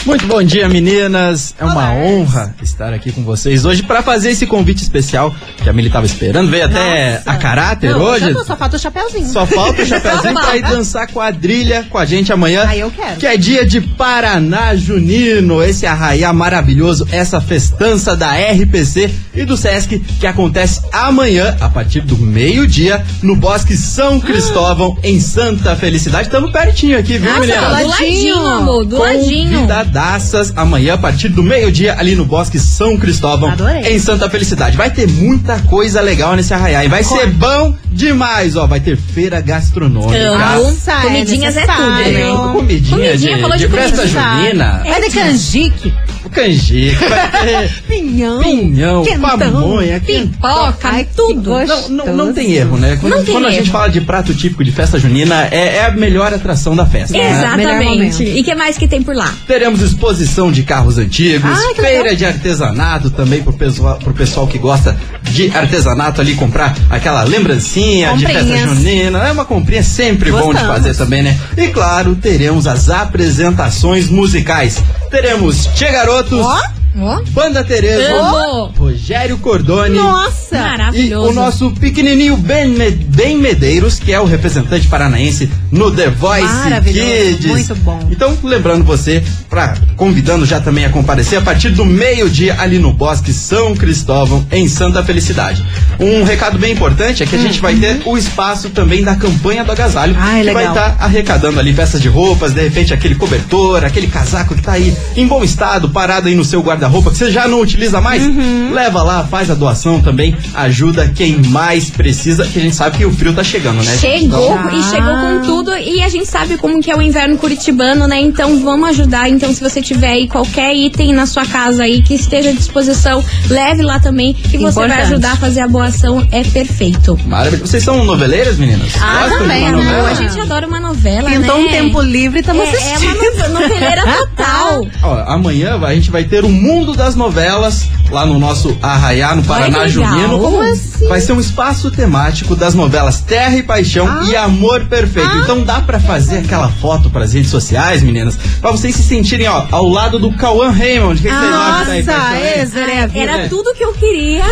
Muito 0.04 0.26
bom 0.26 0.42
dia, 0.42 0.68
meninas. 0.68 1.54
É 1.60 1.64
uma 1.64 1.92
honra 1.92 2.52
estar 2.60 2.92
aqui 2.92 3.12
com 3.12 3.22
vocês 3.22 3.64
hoje 3.64 3.84
para 3.84 4.02
fazer 4.02 4.30
esse 4.30 4.46
convite 4.46 4.82
especial 4.82 5.32
que 5.62 5.68
a 5.68 5.72
Mili 5.72 5.88
tava 5.90 6.04
esperando. 6.06 6.50
Veio 6.50 6.64
até 6.64 7.18
Nossa. 7.18 7.30
a 7.30 7.36
caráter 7.36 7.92
Não, 7.92 8.00
hoje. 8.02 8.34
só 8.44 8.56
falta 8.56 8.76
o 8.76 8.80
chapéuzinho. 8.80 9.28
Só 9.28 9.46
falta 9.46 9.82
o 9.82 9.86
chapéuzinho 9.86 10.34
pra 10.34 10.56
ir 10.56 10.62
dançar 10.62 11.06
quadrilha 11.06 11.86
com 11.88 11.98
a 11.98 12.04
gente 12.04 12.32
amanhã. 12.32 12.64
Ah, 12.66 12.76
eu 12.76 12.90
quero. 12.90 13.16
Que 13.20 13.26
é 13.28 13.36
dia 13.36 13.64
de 13.64 13.80
Paraná 13.80 14.74
Junino. 14.74 15.62
Esse 15.62 15.86
arraiá 15.86 16.32
maravilhoso, 16.32 17.06
essa 17.12 17.40
festança 17.40 18.16
da 18.16 18.32
RPC 18.34 19.08
e 19.34 19.44
do 19.44 19.56
Sesc 19.56 20.00
que 20.00 20.26
acontece 20.26 20.80
amanhã, 20.92 21.56
a 21.60 21.68
partir 21.68 22.00
do 22.00 22.18
meio-dia, 22.18 23.04
no 23.22 23.36
Bosque 23.36 23.76
São 23.76 24.18
Cristóvão, 24.18 24.98
em 25.04 25.20
Santa 25.20 25.76
Felicidade. 25.76 26.26
Estamos 26.26 26.50
pertinho 26.50 26.98
aqui, 26.98 27.18
viu, 27.18 27.30
Nossa, 27.30 27.40
meninas? 27.46 27.78
do 27.82 27.88
ladinho, 27.88 28.36
amor, 28.46 28.84
do 28.84 28.98
ladinho. 28.98 29.66
Convidadaças 29.92 30.52
amanhã, 30.56 30.94
a 30.94 30.98
partir 30.98 31.28
do 31.28 31.42
meio-dia, 31.42 31.94
ali 31.98 32.14
no 32.16 32.24
Bosque 32.24 32.58
São 32.58 32.96
Cristóvão, 32.96 33.50
Adorei. 33.50 33.82
em 33.94 33.98
Santa 33.98 34.28
Felicidade. 34.30 34.76
Vai 34.76 34.90
ter 34.90 35.06
muita 35.06 35.58
coisa 35.60 36.00
legal 36.00 36.34
nesse 36.34 36.54
arraiá. 36.54 36.82
E 36.84 36.88
vai 36.88 37.04
ser 37.04 37.26
bom 37.26 37.74
demais, 37.90 38.56
ó. 38.56 38.66
Vai 38.66 38.80
ter 38.80 38.96
feira 38.96 39.40
gastronômica. 39.42 40.18
Amo. 40.18 40.64
Nossa, 40.64 40.92
é 40.92 41.02
Comidinhas 41.02 41.56
é 41.58 41.66
tudo, 41.66 41.90
necessário. 41.90 42.12
né? 42.18 42.52
Comidinha, 42.52 42.96
Comidinha, 42.96 43.18
de, 43.36 43.40
falou 43.42 43.56
de 43.58 43.66
de 43.68 43.72
festa 43.72 44.06
junina. 44.06 44.82
Vai 44.86 45.00
de 45.02 45.10
canjique. 45.10 45.94
Canjica, 46.32 47.08
vai 47.08 47.30
ter 47.30 47.70
Pinhão. 47.88 48.40
pinhão, 48.42 49.04
quentão, 49.04 49.38
pamonha, 49.38 50.00
Pipoca, 50.00 50.76
Ai, 50.88 51.04
que 51.04 51.14
tudo. 51.14 51.42
gostoso. 51.50 51.92
Não, 51.92 52.06
não, 52.06 52.16
não 52.16 52.32
tem 52.32 52.52
erro, 52.52 52.76
né? 52.76 52.96
Quando, 53.00 53.16
Não 53.16 53.24
tem 53.24 53.34
quando 53.34 53.46
a 53.46 53.50
gente 53.50 53.64
erro. 53.64 53.72
fala 53.72 53.88
de 53.88 54.00
prato 54.00 54.34
típico 54.34 54.64
de 54.64 54.72
festa 54.72 54.98
junina, 54.98 55.46
é, 55.50 55.76
é 55.76 55.84
a 55.86 55.90
melhor 55.92 56.32
atração 56.32 56.74
da 56.74 56.86
festa. 56.86 57.16
né? 57.16 57.24
Melhor 57.24 57.38
Exatamente. 57.70 57.88
momento. 57.96 58.22
E 58.22 58.42
que 58.42 58.54
mais 58.54 58.76
que 58.78 58.88
tem 58.88 59.02
por 59.02 59.14
lá? 59.14 59.32
Teremos 59.46 59.80
exposição 59.80 60.50
de 60.50 60.62
carros 60.62 60.98
antigos, 60.98 61.50
Ah, 61.50 61.74
feira 61.74 62.02
legal. 62.02 62.16
de 62.16 62.24
artesanato 62.24 63.10
também 63.10 63.42
pro 63.42 63.52
pessoal, 63.52 63.98
pro 63.98 64.12
pessoal 64.14 64.46
que 64.46 64.58
gosta 64.58 64.96
de 65.30 65.50
artesanato 65.56 66.20
ali 66.20 66.34
comprar 66.34 66.74
aquela 66.90 67.22
lembrancinha 67.24 68.14
de 68.16 68.26
festa 68.26 68.40
Comprinhas. 68.40 68.68
junina. 68.68 69.18
É 69.28 69.32
uma 69.32 69.44
comprinha 69.44 69.82
sempre 69.82 70.30
bom 70.30 70.38
de 70.38 70.44
Gostamos. 70.58 70.68
fazer 70.68 70.94
também, 70.94 71.22
né? 71.22 71.38
E 71.56 71.68
claro, 71.68 72.14
teremos 72.16 72.66
as 72.66 72.88
apresentações 72.90 74.08
musicais. 74.08 74.82
Teremos 75.12 75.66
Tchê 75.74 75.92
Garotos, 75.92 76.40
Ó, 76.40 77.22
Banda 77.32 77.62
Tereza, 77.62 78.14
Amo. 78.14 78.72
Rogério 78.78 79.36
Cordone. 79.38 79.96
Nossa. 79.96 80.56
E 80.56 80.58
maravilhoso. 80.58 81.28
o 81.30 81.32
nosso 81.34 81.70
pequenininho 81.72 82.36
Ben, 82.36 82.74
ben 83.08 83.36
Medeiros, 83.38 83.98
que 83.98 84.10
é 84.10 84.18
o 84.18 84.24
representante 84.24 84.88
paranaense 84.88 85.50
no 85.70 85.90
The 85.90 86.08
Voice 86.08 86.42
Maravilhoso, 86.46 87.10
Kids. 87.36 87.46
muito 87.46 87.74
bom. 87.76 88.08
Então, 88.10 88.36
lembrando 88.42 88.84
você, 88.84 89.22
pra, 89.48 89.74
convidando 89.96 90.44
já 90.46 90.60
também 90.60 90.84
a 90.86 90.90
comparecer 90.90 91.38
a 91.38 91.42
partir 91.42 91.70
do 91.70 91.84
meio-dia 91.84 92.56
ali 92.58 92.78
no 92.78 92.92
Bosque 92.92 93.32
São 93.34 93.74
Cristóvão, 93.74 94.46
em 94.50 94.66
Santa 94.68 95.02
Felicidade. 95.02 95.64
Um 96.02 96.24
recado 96.24 96.58
bem 96.58 96.72
importante 96.72 97.22
é 97.22 97.26
que 97.26 97.36
a 97.36 97.38
gente 97.38 97.60
vai 97.60 97.74
ter 97.76 98.00
o 98.04 98.16
espaço 98.18 98.70
também 98.70 99.02
da 99.02 99.14
campanha 99.14 99.64
do 99.64 99.70
agasalho, 99.72 100.14
uhum. 100.14 100.20
Ai, 100.20 100.44
que 100.44 100.52
vai 100.52 100.66
estar 100.66 100.96
arrecadando 100.98 101.58
ali 101.60 101.72
peças 101.72 102.00
de 102.00 102.08
roupas, 102.08 102.52
de 102.52 102.60
repente 102.60 102.92
aquele 102.92 103.14
cobertor, 103.14 103.84
aquele 103.84 104.06
casaco 104.08 104.54
que 104.54 104.62
tá 104.62 104.72
aí 104.72 104.94
em 105.16 105.26
bom 105.26 105.42
estado, 105.44 105.88
parado 105.90 106.28
aí 106.28 106.34
no 106.34 106.44
seu 106.44 106.60
guarda-roupa, 106.60 107.10
que 107.10 107.16
você 107.16 107.30
já 107.30 107.46
não 107.46 107.60
utiliza 107.60 108.00
mais, 108.00 108.22
Uhum. 108.22 108.72
leva 108.72 109.02
lá, 109.02 109.24
faz 109.24 109.50
a 109.50 109.54
doação 109.54 110.00
também, 110.00 110.36
ajuda 110.54 111.08
quem 111.14 111.38
mais 111.48 111.90
precisa, 111.90 112.44
que 112.46 112.58
a 112.58 112.62
gente 112.62 112.74
sabe 112.74 112.98
que 112.98 113.04
o 113.04 113.12
frio 113.12 113.32
tá 113.32 113.44
chegando, 113.44 113.82
né? 113.82 113.96
Chegou 113.96 114.52
Então, 114.58 114.78
e 114.78 114.82
chegou 114.82 115.14
com 115.16 115.40
tudo 115.44 115.76
e 115.76 116.02
a 116.02 116.08
gente 116.08 116.26
sabe 116.26 116.56
como 116.56 116.80
que 116.82 116.90
é 116.90 116.96
o 116.96 117.02
inverno 117.02 117.36
curitibano, 117.36 118.06
né? 118.06 118.20
Então 118.20 118.58
vamos 118.60 118.88
ajudar. 118.90 119.28
Então 119.28 119.52
se 119.54 119.60
você 119.60 119.80
tiver 119.80 120.08
aí 120.12 120.28
qualquer 120.28 120.74
item 120.74 121.12
na 121.12 121.26
sua 121.26 121.44
casa 121.46 121.84
aí 121.84 122.02
que 122.02 122.14
esteja 122.14 122.50
à 122.50 122.52
disposição, 122.52 123.24
leve 123.48 123.82
lá 123.82 124.00
também 124.00 124.32
que 124.34 124.58
você 124.58 124.74
vai 124.74 124.86
Importante. 124.86 125.00
ajudar 125.02 125.32
a 125.32 125.36
fazer 125.36 125.60
a 125.60 125.68
boa 125.68 125.91
É 126.30 126.42
perfeito. 126.44 127.18
Maravilhoso. 127.26 127.66
Vocês 127.70 127.82
são 127.84 128.04
noveleiras, 128.04 128.56
meninas? 128.58 128.92
Ah, 129.00 129.20
Gostam 129.22 129.38
também, 129.38 129.62
uma 129.62 129.72
né? 129.72 129.84
novela? 129.84 130.10
A 130.10 130.14
gente 130.14 130.40
adora 130.40 130.66
uma 130.66 130.80
novela, 130.80 131.30
Pintou 131.30 131.58
né? 131.58 131.64
um 131.64 131.68
tempo 131.68 132.00
livre, 132.00 132.40
estamos 132.40 132.62
é, 132.64 132.72
é 132.72 132.76
assistindo. 132.94 133.18
uma 133.36 133.48
no- 133.48 133.60
noveleira 133.60 134.02
total. 134.18 134.86
Ó, 135.02 135.24
amanhã 135.32 135.78
a 135.82 135.94
gente 135.94 136.10
vai 136.10 136.24
ter 136.24 136.44
o 136.44 136.48
mundo 136.48 136.94
das 136.94 137.14
novelas 137.14 137.86
lá 138.10 138.26
no 138.26 138.38
nosso 138.38 138.76
Arraiá, 138.82 139.34
no 139.34 139.42
Paraná 139.42 139.78
Ai, 139.80 139.84
que. 139.86 139.92
Junino. 139.92 140.38
Como 140.38 140.60
assim? 140.60 141.08
Vai 141.08 141.20
ser 141.20 141.32
um 141.32 141.40
espaço 141.40 141.90
temático 141.90 142.54
das 142.54 142.74
novelas 142.74 143.20
Terra 143.20 143.56
e 143.56 143.62
Paixão 143.62 144.06
Ah. 144.06 144.24
e 144.28 144.36
Amor 144.36 144.84
Perfeito. 144.86 145.34
Então 145.38 145.62
dá 145.62 145.80
pra 145.80 145.98
fazer 145.98 146.38
aquela 146.38 146.68
foto 146.68 147.08
pras 147.10 147.32
redes 147.32 147.50
sociais, 147.50 148.02
meninas, 148.02 148.36
pra 148.60 148.70
vocês 148.70 148.94
se 148.94 149.02
sentirem, 149.02 149.48
ó, 149.48 149.64
ao 149.70 149.88
lado 149.88 150.18
do 150.18 150.32
Cauã 150.32 150.70
Raymond. 150.70 151.18
O 151.20 151.22
que, 151.22 151.28
que 151.28 151.34
vocês 151.34 151.52
acham 151.54 151.78
da 151.78 151.84
Terra 151.84 151.98
e 151.98 152.64
Nossa, 152.64 152.78
é. 152.78 153.10
Era 153.22 153.48
tudo 153.48 153.72
que 153.74 153.84
eu 153.84 153.92
queria. 153.94 154.44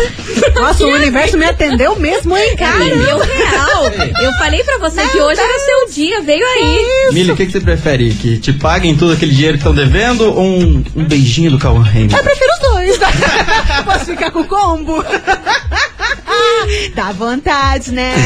Nossa, 0.55 0.83
o 0.85 0.89
universo 0.95 1.20
me 1.37 1.45
atendeu 1.45 1.97
mesmo, 1.99 2.35
hein, 2.35 2.55
cara? 2.55 2.83
Deu 2.83 3.17
real. 3.19 3.83
Eu 4.21 4.31
falei 4.33 4.63
pra 4.63 4.77
você 4.79 5.01
que 5.07 5.19
hoje 5.19 5.39
era 5.39 5.59
seu 5.59 5.89
dia, 5.93 6.21
veio 6.21 6.45
aí. 6.45 7.09
Milly, 7.11 7.31
o 7.31 7.35
que, 7.35 7.45
que 7.45 7.51
você 7.51 7.59
prefere? 7.59 8.13
Que 8.13 8.37
te 8.39 8.53
paguem 8.53 8.95
todo 8.95 9.13
aquele 9.13 9.33
dinheiro 9.33 9.57
que 9.57 9.67
estão 9.67 9.73
devendo 9.73 10.25
ou 10.33 10.41
um, 10.41 10.83
um 10.95 11.03
beijinho 11.05 11.51
do 11.51 11.59
Cauã 11.59 11.83
Raymond? 11.83 12.15
Eu 12.15 12.23
prefiro 12.23 12.51
os 12.53 12.59
dois. 12.59 12.97
Posso 13.85 14.05
ficar 14.05 14.31
com 14.31 14.39
o 14.39 14.45
combo? 14.45 15.03
Dá 16.95 17.11
vontade, 17.11 17.91
né? 17.91 18.13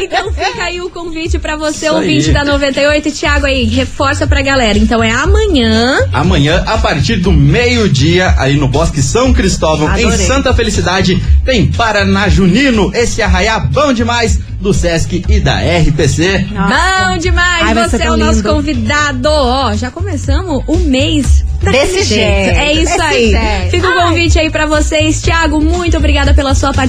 Então 0.00 0.32
fica 0.32 0.64
aí 0.64 0.80
o 0.80 0.90
convite 0.90 1.38
pra 1.38 1.56
você, 1.56 1.86
Isso 1.86 1.94
ouvinte 1.94 2.28
aí. 2.28 2.32
da 2.34 2.44
98. 2.44 3.08
E 3.08 3.12
Thiago 3.12 3.46
aí, 3.46 3.64
reforça 3.64 4.26
pra 4.26 4.42
galera. 4.42 4.76
Então 4.76 5.02
é 5.02 5.10
amanhã. 5.10 5.98
Amanhã, 6.12 6.62
a 6.66 6.76
partir 6.78 7.16
do 7.16 7.32
meio-dia, 7.32 8.34
aí 8.38 8.56
no 8.56 8.68
Bosque 8.68 9.00
São 9.00 9.32
Cristóvão, 9.32 9.88
em 9.96 10.04
Adorei. 10.04 10.26
Santa 10.26 10.52
Felicidade, 10.52 11.22
tem 11.44 11.66
Paraná 11.70 12.28
Junino, 12.28 12.90
esse 12.94 13.22
arraiá 13.22 13.58
bom 13.60 13.92
demais 13.92 14.38
do 14.60 14.72
Sesc 14.74 15.24
e 15.28 15.40
da 15.40 15.58
RPC. 15.58 16.46
Bom 16.50 17.18
demais, 17.18 17.62
Ai, 17.68 17.74
você 17.74 17.96
ser 17.98 18.04
é 18.04 18.10
o 18.10 18.16
nosso 18.16 18.38
lindo. 18.38 18.48
convidado. 18.54 19.28
Ó, 19.30 19.74
já 19.74 19.90
começamos 19.90 20.62
o 20.66 20.76
mês. 20.78 21.44
Desse 21.62 22.02
jeito, 22.04 22.58
É 22.58 22.72
isso 22.74 22.92
desse 22.92 23.00
aí. 23.00 23.30
jeito. 23.30 23.70
Fica 23.70 23.88
o 23.88 23.98
Ai. 23.98 24.08
convite 24.08 24.38
aí 24.38 24.50
pra 24.50 24.66
vocês. 24.66 25.22
Thiago, 25.22 25.60
muito 25.60 25.96
obrigada 25.96 26.34
pela 26.34 26.54
sua 26.54 26.72
participação. 26.74 26.83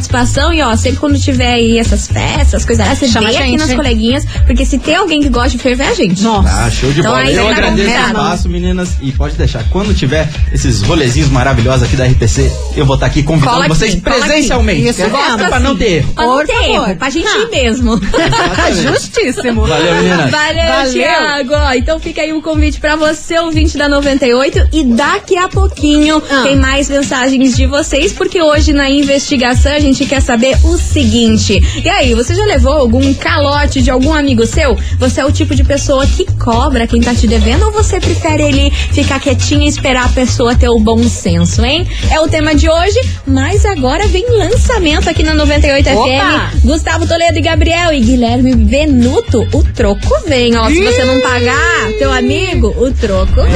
E 0.54 0.62
ó, 0.62 0.76
sempre 0.76 1.00
quando 1.00 1.20
tiver 1.20 1.54
aí 1.54 1.78
essas 1.78 2.08
festas, 2.08 2.66
coisas 2.66 2.88
assim, 2.88 3.08
você 3.08 3.14
Chama 3.14 3.28
vem 3.30 3.38
a 3.38 3.42
aqui 3.42 3.58
nas 3.58 3.74
coleguinhas. 3.74 4.26
Porque 4.46 4.66
se 4.66 4.78
tem 4.78 4.96
alguém 4.96 5.22
que 5.22 5.30
gosta 5.30 5.50
de 5.50 5.58
ferver, 5.58 5.86
é 5.86 5.90
a 5.90 5.94
gente. 5.94 6.22
Nossa. 6.22 6.50
Ah, 6.66 6.70
show 6.70 6.92
de 6.92 7.00
Então 7.00 7.12
bola. 7.12 7.24
aí 7.24 7.36
Eu 7.36 7.46
tá 7.46 7.52
agradeço 7.52 7.90
o 7.90 8.08
espaço, 8.08 8.50
meninas, 8.50 8.90
e 9.02 9.12
pode 9.12 9.36
deixar. 9.36 9.64
Quando 9.70 9.94
tiver 9.94 10.28
esses 10.52 10.82
rolezinhos 10.82 11.30
maravilhosos 11.30 11.84
aqui 11.84 11.96
da 11.96 12.06
RPC, 12.06 12.52
eu 12.76 12.86
vou 12.86 12.96
estar 12.96 13.06
aqui 13.08 13.24
convidando 13.24 13.56
Cola 13.58 13.68
vocês 13.68 13.94
aqui. 13.94 14.02
presencialmente. 14.02 14.88
Isso 14.88 15.02
eu 15.02 15.10
gosto 15.10 15.38
pra 15.48 15.60
não 15.60 15.72
assim. 15.72 15.80
ter 15.80 15.92
erro. 15.98 16.14
Pra 16.14 16.26
não 16.26 16.38
Por 16.38 16.46
ter 16.48 16.54
favor. 16.54 16.70
erro, 16.90 16.96
pra 16.98 17.10
gente 17.10 17.28
Ah. 17.28 17.38
ir 17.40 17.50
mesmo. 17.52 18.00
Justíssimo. 18.84 19.66
Valeu, 19.66 19.96
meninas. 19.96 20.32
Valeu, 20.32 20.66
Valeu. 20.66 20.92
Thiago. 20.94 21.54
Ó, 21.54 21.74
Então 21.74 22.00
fica 22.00 22.22
aí 22.22 22.34
um 22.34 22.42
convite 22.42 22.80
pra 22.80 22.96
você, 22.96 23.38
ouvinte 23.40 23.78
da 23.78 23.88
98. 23.90 24.68
E 24.72 24.84
daqui 24.84 25.38
a 25.38 25.48
pouquinho 25.48 26.22
Ah. 26.30 26.44
tem 26.44 26.56
mais 26.56 26.90
mensagens 26.90 27.56
de 27.56 27.66
vocês, 27.66 28.12
porque 28.14 28.42
hoje 28.42 28.74
na 28.74 28.90
investigação 28.90 29.72
a 29.74 29.80
gente 29.86 30.06
quer 30.06 30.22
saber 30.22 30.58
o 30.64 30.78
seguinte. 30.78 31.62
E 31.84 31.90
aí, 31.90 32.14
você 32.14 32.34
já 32.34 32.46
levou 32.46 32.74
algum 32.74 33.14
calote 33.14 33.82
de 33.82 33.90
algum 33.90 34.14
amigo 34.14 34.46
seu? 34.46 34.78
Você 35.00 35.22
é 35.22 35.26
o 35.26 35.32
tipo 35.32 35.56
de 35.56 35.64
pessoa 35.64 36.06
que 36.08 36.26
cobra 36.34 36.88
quem 36.88 37.02
tá 37.02 37.14
te 37.14 37.28
devendo 37.28 37.66
ou 37.66 37.72
você 37.72 38.00
prefere 38.00 38.44
ele 38.44 38.72
ficar 38.72 39.20
quietinho 39.20 39.64
e 39.64 39.68
esperar 39.68 40.06
a 40.06 40.10
pessoa 40.10 40.56
ter 40.56 40.70
o 40.70 40.80
bom 40.80 41.02
senso, 41.04 41.64
hein? 41.64 41.88
É 42.12 42.20
o 42.20 42.28
tema 42.28 42.56
de 42.56 42.70
hoje, 42.70 43.00
mas 43.26 43.66
agora 43.66 44.08
vem 44.08 44.26
lançamento 44.30 45.10
aqui 45.10 45.24
na 45.24 45.34
98 45.34 45.90
Opa! 45.90 46.50
FM. 46.52 46.66
Gustavo 46.66 47.08
Toledo 47.08 47.38
e 47.38 47.42
Gabriel 47.42 47.94
e 47.94 48.00
Guilherme 48.00 48.56
Venuto, 48.56 49.48
o 49.54 49.64
troco 49.64 50.20
vem, 50.28 50.56
ó. 50.58 50.68
Se 50.68 50.84
você 50.84 51.04
não 51.06 51.22
pagar, 51.22 51.92
teu 52.00 52.12
amigo, 52.12 52.74
o 52.78 52.92
troco 52.92 53.44
vem. 53.44 53.52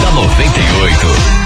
Da 0.00 0.10
98. 0.12 1.06
98 1.06 1.45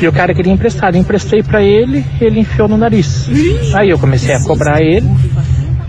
E 0.00 0.06
o 0.06 0.12
cara 0.12 0.34
queria 0.34 0.52
emprestar. 0.52 0.94
Eu 0.94 1.00
emprestei 1.00 1.42
pra 1.42 1.62
ele, 1.62 2.04
ele 2.20 2.40
enfiou 2.40 2.68
no 2.68 2.76
nariz. 2.76 3.28
Aí 3.74 3.90
eu 3.90 3.98
comecei 3.98 4.34
a 4.34 4.40
cobrar 4.40 4.80
ele. 4.80 5.08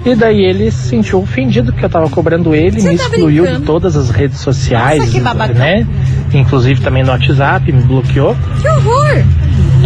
E 0.05 0.15
daí 0.15 0.39
ele 0.41 0.71
se 0.71 0.87
sentiu 0.87 1.19
ofendido 1.19 1.73
porque 1.73 1.83
eu 1.83 1.89
tava 1.89 2.09
cobrando 2.09 2.55
ele, 2.55 2.79
Você 2.79 2.91
me 2.91 2.97
tá 2.97 3.03
excluiu 3.03 3.43
brincando? 3.43 3.59
de 3.59 3.65
todas 3.65 3.95
as 3.97 4.09
redes 4.09 4.39
sociais, 4.39 4.99
Nossa, 4.99 5.11
que 5.11 5.53
né? 5.53 5.85
Inclusive 6.33 6.79
também 6.79 7.03
no 7.03 7.11
WhatsApp, 7.11 7.69
me 7.71 7.81
bloqueou. 7.81 8.33
Que 8.61 8.69
horror! 8.69 9.23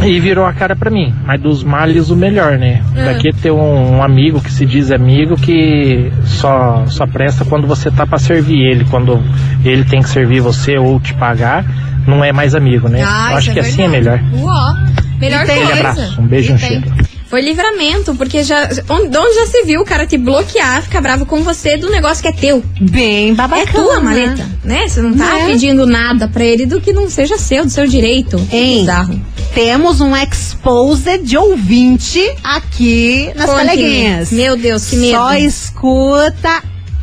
E 0.08 0.20
virou 0.20 0.46
a 0.46 0.54
cara 0.54 0.76
pra 0.76 0.90
mim. 0.90 1.14
Mas 1.26 1.40
dos 1.42 1.64
males 1.64 2.10
o 2.10 2.16
melhor, 2.16 2.58
né? 2.58 2.82
Daqui 2.96 3.32
ter 3.34 3.52
um, 3.52 3.98
um 3.98 4.04
amigo 4.04 4.42
que 4.42 4.52
se 4.52 4.66
diz 4.66 4.92
amigo 4.92 5.36
que 5.36 6.12
só, 6.26 6.86
só 6.88 7.06
presta 7.06 7.46
quando 7.46 7.68
você 7.68 7.92
tá 7.92 8.06
pra 8.08 8.18
servir 8.20 8.60
ele. 8.62 8.86
Quando 8.86 9.22
ele 9.64 9.84
tem 9.84 10.02
que 10.02 10.10
servir 10.10 10.40
você 10.42 10.78
ou 10.78 11.00
te 11.00 11.14
pagar, 11.14 11.64
não 12.08 12.24
é 12.24 12.32
mais 12.32 12.56
amigo, 12.56 12.88
né? 12.90 13.04
Ah, 13.06 13.32
Eu 13.32 13.38
acho 13.38 13.46
isso 13.48 13.54
que 13.54 13.60
é 13.60 13.62
assim 13.62 13.84
é 13.84 13.88
melhor. 13.88 14.18
verdade. 14.18 14.42
Uó, 14.44 14.74
melhor 15.20 15.44
E 15.44 15.46
tem- 15.46 15.56
coisa. 15.58 15.72
Aquele 15.74 15.88
abraço, 15.88 16.22
um 16.22 16.26
beijo 16.28 16.52
e 16.52 16.56
um 16.56 16.58
cheiro. 16.58 16.84
Foi 17.32 17.40
livramento, 17.40 18.14
porque 18.16 18.44
já. 18.44 18.68
Onde 18.90 19.18
onde 19.18 19.36
já 19.36 19.46
se 19.48 19.64
viu 19.64 19.80
o 19.80 19.86
cara 19.86 20.06
te 20.06 20.18
bloquear, 20.18 20.84
ficar 20.84 21.00
bravo 21.00 21.26
com 21.26 21.42
você 21.44 21.78
do 21.78 21.90
negócio 21.90 22.22
que 22.22 22.28
é 22.28 22.34
teu? 22.34 22.62
Bem 22.82 23.34
babacana. 23.34 23.70
é 23.70 23.74
tua 23.74 24.02
maleta, 24.02 24.50
né? 24.66 24.86
Você 24.86 25.02
não 25.02 25.18
tá 25.18 25.36
Né? 25.36 25.46
pedindo 25.46 25.86
nada 25.88 26.28
pra 26.28 26.44
ele 26.44 26.66
do 26.66 26.82
que 26.82 26.92
não 26.92 27.10
seja 27.10 27.38
seu, 27.38 27.64
do 27.64 27.72
seu 27.72 27.88
direito. 27.88 28.36
Hein? 28.52 28.80
Bizarro. 28.82 29.22
Temos 29.56 30.02
um 30.02 30.14
exposed 30.14 31.20
de 31.24 31.38
ouvinte 31.38 32.22
aqui 32.44 33.32
nas 33.34 33.50
coleguinhas. 33.50 34.30
Meu 34.34 34.58
Deus, 34.58 34.90
que 34.90 34.98
medo. 34.98 35.14
Só 35.18 35.34
escuta 35.34 36.62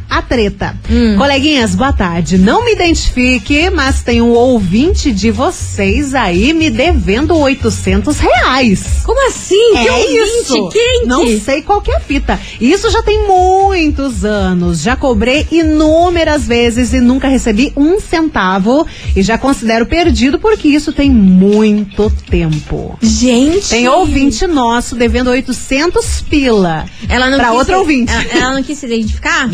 a 0.09 0.23
treta. 0.23 0.75
Hum. 0.91 1.17
Coleguinhas, 1.17 1.75
boa 1.75 1.93
tarde. 1.93 2.39
Não 2.39 2.65
me 2.65 2.73
identifique, 2.73 3.69
mas 3.71 4.03
tem 4.03 4.23
um 4.23 4.31
ouvinte 4.33 5.13
de 5.13 5.31
vocês 5.31 6.15
aí 6.15 6.53
me 6.53 6.71
devendo 6.71 7.37
800 7.37 8.19
reais. 8.19 9.03
Como 9.05 9.29
assim? 9.29 9.73
que 9.73 9.87
é 9.89 9.93
ouvinte 9.93 10.43
isso. 10.43 10.69
quente? 10.71 11.07
Não 11.07 11.27
sei 11.41 11.63
qual 11.63 11.81
que 11.81 11.91
é 11.91 11.97
a 11.97 12.01
fita. 12.01 12.39
Isso 12.61 12.91
já 12.91 13.03
tem 13.03 13.27
muitos 13.27 14.25
anos. 14.25 14.81
Já 14.81 14.97
cobrei 14.97 15.47
inúmeras 15.51 16.47
vezes 16.47 16.93
e 16.93 17.01
nunca 17.01 17.29
recebi 17.29 17.73
um 17.77 18.01
centavo. 18.01 18.87
E 19.15 19.23
já 19.23 19.37
considero 19.39 19.87
perdido 19.87 20.39
porque 20.39 20.69
isso 20.69 20.93
tem 20.93 21.11
muito 21.11 22.11
tempo. 22.31 22.99
Gente. 23.03 23.69
Tem 23.69 23.89
ouvinte 23.89 24.47
nosso 24.47 24.95
devendo 24.97 25.31
800 25.31 26.23
pila. 26.23 26.85
Ela 27.09 27.31
não 27.31 27.39
pra 27.39 27.53
outro 27.53 27.75
se- 27.75 27.79
ouvinte. 27.79 28.13
Ela, 28.13 28.25
ela 28.45 28.55
não 28.55 28.63
quis 28.63 28.79
se 28.79 28.87
identificar? 28.87 29.49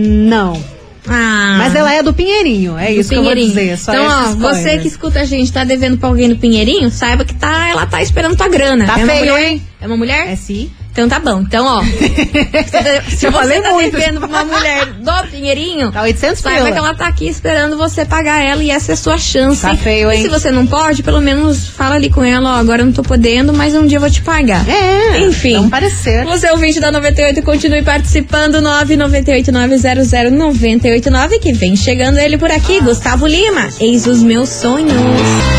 Não. 0.00 0.62
Ah. 1.08 1.56
Mas 1.58 1.74
ela 1.74 1.92
é 1.94 2.02
do 2.02 2.12
Pinheirinho. 2.12 2.78
É 2.78 2.92
do 2.92 3.00
isso 3.00 3.08
que 3.08 3.14
eu 3.16 3.22
vou 3.22 3.32
Pinheirinho. 3.32 3.56
dizer. 3.56 3.78
Só 3.78 3.92
então, 3.92 4.04
ó, 4.06 4.34
você 4.34 4.78
que 4.78 4.86
escuta 4.88 5.20
a 5.20 5.24
gente, 5.24 5.50
tá 5.52 5.64
devendo 5.64 5.96
pra 5.98 6.08
alguém 6.08 6.28
do 6.28 6.36
Pinheirinho, 6.36 6.90
saiba 6.90 7.24
que 7.24 7.34
tá, 7.34 7.68
ela 7.70 7.86
tá 7.86 8.02
esperando 8.02 8.36
tua 8.36 8.48
grana. 8.48 8.86
Tá 8.86 8.98
é 9.00 9.04
uma 9.04 9.12
feio, 9.12 9.32
mulher? 9.32 9.48
hein? 9.52 9.62
É 9.80 9.86
uma 9.86 9.96
mulher? 9.96 10.28
É 10.28 10.36
sim. 10.36 10.70
Então 10.92 11.08
tá 11.08 11.18
bom. 11.20 11.40
Então, 11.40 11.64
ó. 11.64 11.82
se 13.08 13.30
você 13.30 13.60
tá 13.60 13.70
muito. 13.72 13.96
devendo 13.96 14.20
pra 14.20 14.28
uma 14.28 14.44
mulher 14.44 14.86
do 14.86 15.10
Pinheirinho, 15.30 15.92
Tá 15.92 16.02
800 16.02 16.38
saiba 16.40 16.58
pila. 16.58 16.72
que 16.72 16.78
ela 16.78 16.94
tá 16.94 17.06
aqui 17.06 17.28
esperando 17.28 17.76
você 17.76 18.04
pagar 18.04 18.40
ela 18.42 18.62
e 18.62 18.70
essa 18.70 18.92
é 18.92 18.94
a 18.94 18.96
sua 18.96 19.16
chance. 19.16 19.62
Tá 19.62 19.76
feio, 19.76 20.10
E 20.10 20.16
hein? 20.16 20.22
se 20.22 20.28
você 20.28 20.50
não 20.50 20.66
pode, 20.66 21.02
pelo 21.02 21.20
menos 21.20 21.68
fala 21.68 21.94
ali 21.94 22.10
com 22.10 22.24
ela, 22.24 22.56
ó, 22.56 22.58
agora 22.58 22.82
eu 22.82 22.86
não 22.86 22.92
tô 22.92 23.02
podendo, 23.02 23.52
mas 23.52 23.74
um 23.74 23.86
dia 23.86 23.96
eu 23.98 24.00
vou 24.00 24.10
te 24.10 24.20
pagar. 24.22 24.68
É. 24.68 25.20
Enfim. 25.20 25.54
Vamos 25.54 25.70
parecer. 25.70 26.24
Você 26.24 26.46
é 26.48 26.52
ouvinte 26.52 26.80
da 26.80 26.90
98, 26.90 27.42
continue 27.42 27.82
participando. 27.82 28.60
998900989 28.60 31.38
que 31.40 31.52
vem 31.52 31.76
chegando 31.76 32.18
ele 32.18 32.36
por 32.36 32.50
aqui, 32.50 32.80
Gustavo 32.80 33.26
Lima. 33.26 33.68
Eis 33.80 34.06
os 34.06 34.22
meus 34.22 34.48
sonhos. 34.48 34.92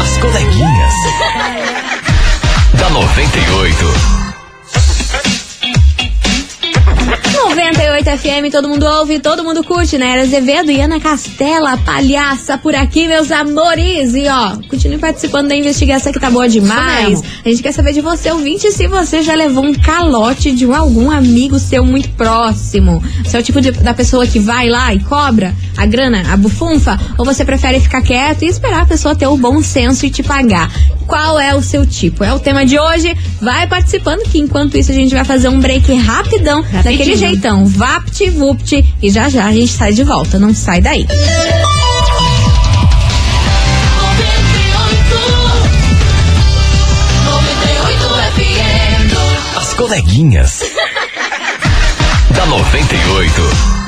As 0.02 0.18
coleguinhas. 0.18 0.94
da 2.78 2.90
98. 2.90 4.21
98 8.02 8.18
FM, 8.18 8.52
todo 8.52 8.68
mundo 8.68 8.84
ouve, 8.86 9.20
todo 9.20 9.44
mundo 9.44 9.64
curte, 9.64 9.98
né? 9.98 10.12
Era 10.14 10.22
Azevedo 10.24 10.72
e 10.72 10.82
Ana 10.82 11.00
Castela, 11.00 11.78
palhaça 11.78 12.58
por 12.58 12.74
aqui, 12.76 13.08
meus 13.08 13.32
amores. 13.32 14.14
E 14.16 14.28
ó, 14.28 14.58
continue 14.68 14.98
participando 14.98 15.48
da 15.50 15.56
investigação 15.56 16.12
que 16.12 16.20
tá 16.20 16.30
boa 16.30 16.50
demais. 16.50 17.22
A 17.46 17.50
gente 17.50 17.62
quer 17.62 17.72
saber 17.72 17.94
de 17.94 18.02
você, 18.02 18.32
ouvinte, 18.32 18.72
se 18.72 18.88
você 18.88 19.22
já 19.22 19.36
levou 19.36 19.64
um 19.64 19.74
calote 19.74 20.52
de 20.52 20.66
algum 20.66 21.12
amigo 21.12 21.60
seu 21.60 21.84
muito 21.86 22.10
próximo. 22.12 23.02
Você 23.24 23.38
é 23.38 23.40
o 23.40 23.44
tipo 23.44 23.62
de- 23.62 23.72
da 23.72 23.94
pessoa 23.94 24.26
que 24.26 24.40
vai 24.40 24.68
lá 24.70 24.94
e 24.94 25.00
cobra 25.00 25.54
a 25.78 25.86
grana, 25.86 26.24
a 26.34 26.38
bufunfa? 26.38 27.00
Ou 27.18 27.26
você 27.26 27.46
prefere 27.46 27.80
ficar 27.80 28.02
quieto 28.02 28.44
e 28.44 28.48
esperar 28.48 28.82
a 28.82 28.86
pessoa 28.86 29.16
ter 29.16 29.28
o 29.28 29.38
bom 29.38 29.62
senso 29.62 30.06
e 30.06 30.10
te 30.10 30.24
pagar? 30.24 30.72
Qual 31.12 31.38
é 31.38 31.54
o 31.54 31.62
seu 31.62 31.86
tipo? 31.86 32.24
É 32.24 32.34
o 32.34 32.40
tema 32.40 32.66
de 32.66 32.80
hoje. 32.80 33.14
Vai 33.42 33.68
participando 33.68 34.22
que 34.30 34.40
enquanto 34.40 34.78
isso 34.78 34.92
a 34.92 34.94
gente 34.94 35.14
vai 35.14 35.26
fazer 35.26 35.50
um 35.50 35.60
break 35.60 35.94
rapidão, 35.94 36.62
daquele 36.62 37.00
Rapidinho. 37.00 37.18
jeitão, 37.18 37.66
vapt 37.66 38.30
vupt 38.30 38.96
e 39.02 39.10
já 39.12 39.28
já 39.28 39.46
a 39.46 39.52
gente 39.52 39.74
sai 39.74 39.92
de 39.92 40.06
volta. 40.06 40.40
Não 40.40 40.54
sai 40.56 40.80
daí. 40.80 41.06
As 49.58 49.74
coleguinhas. 49.74 50.62
da 52.36 52.46
98. 52.46 53.81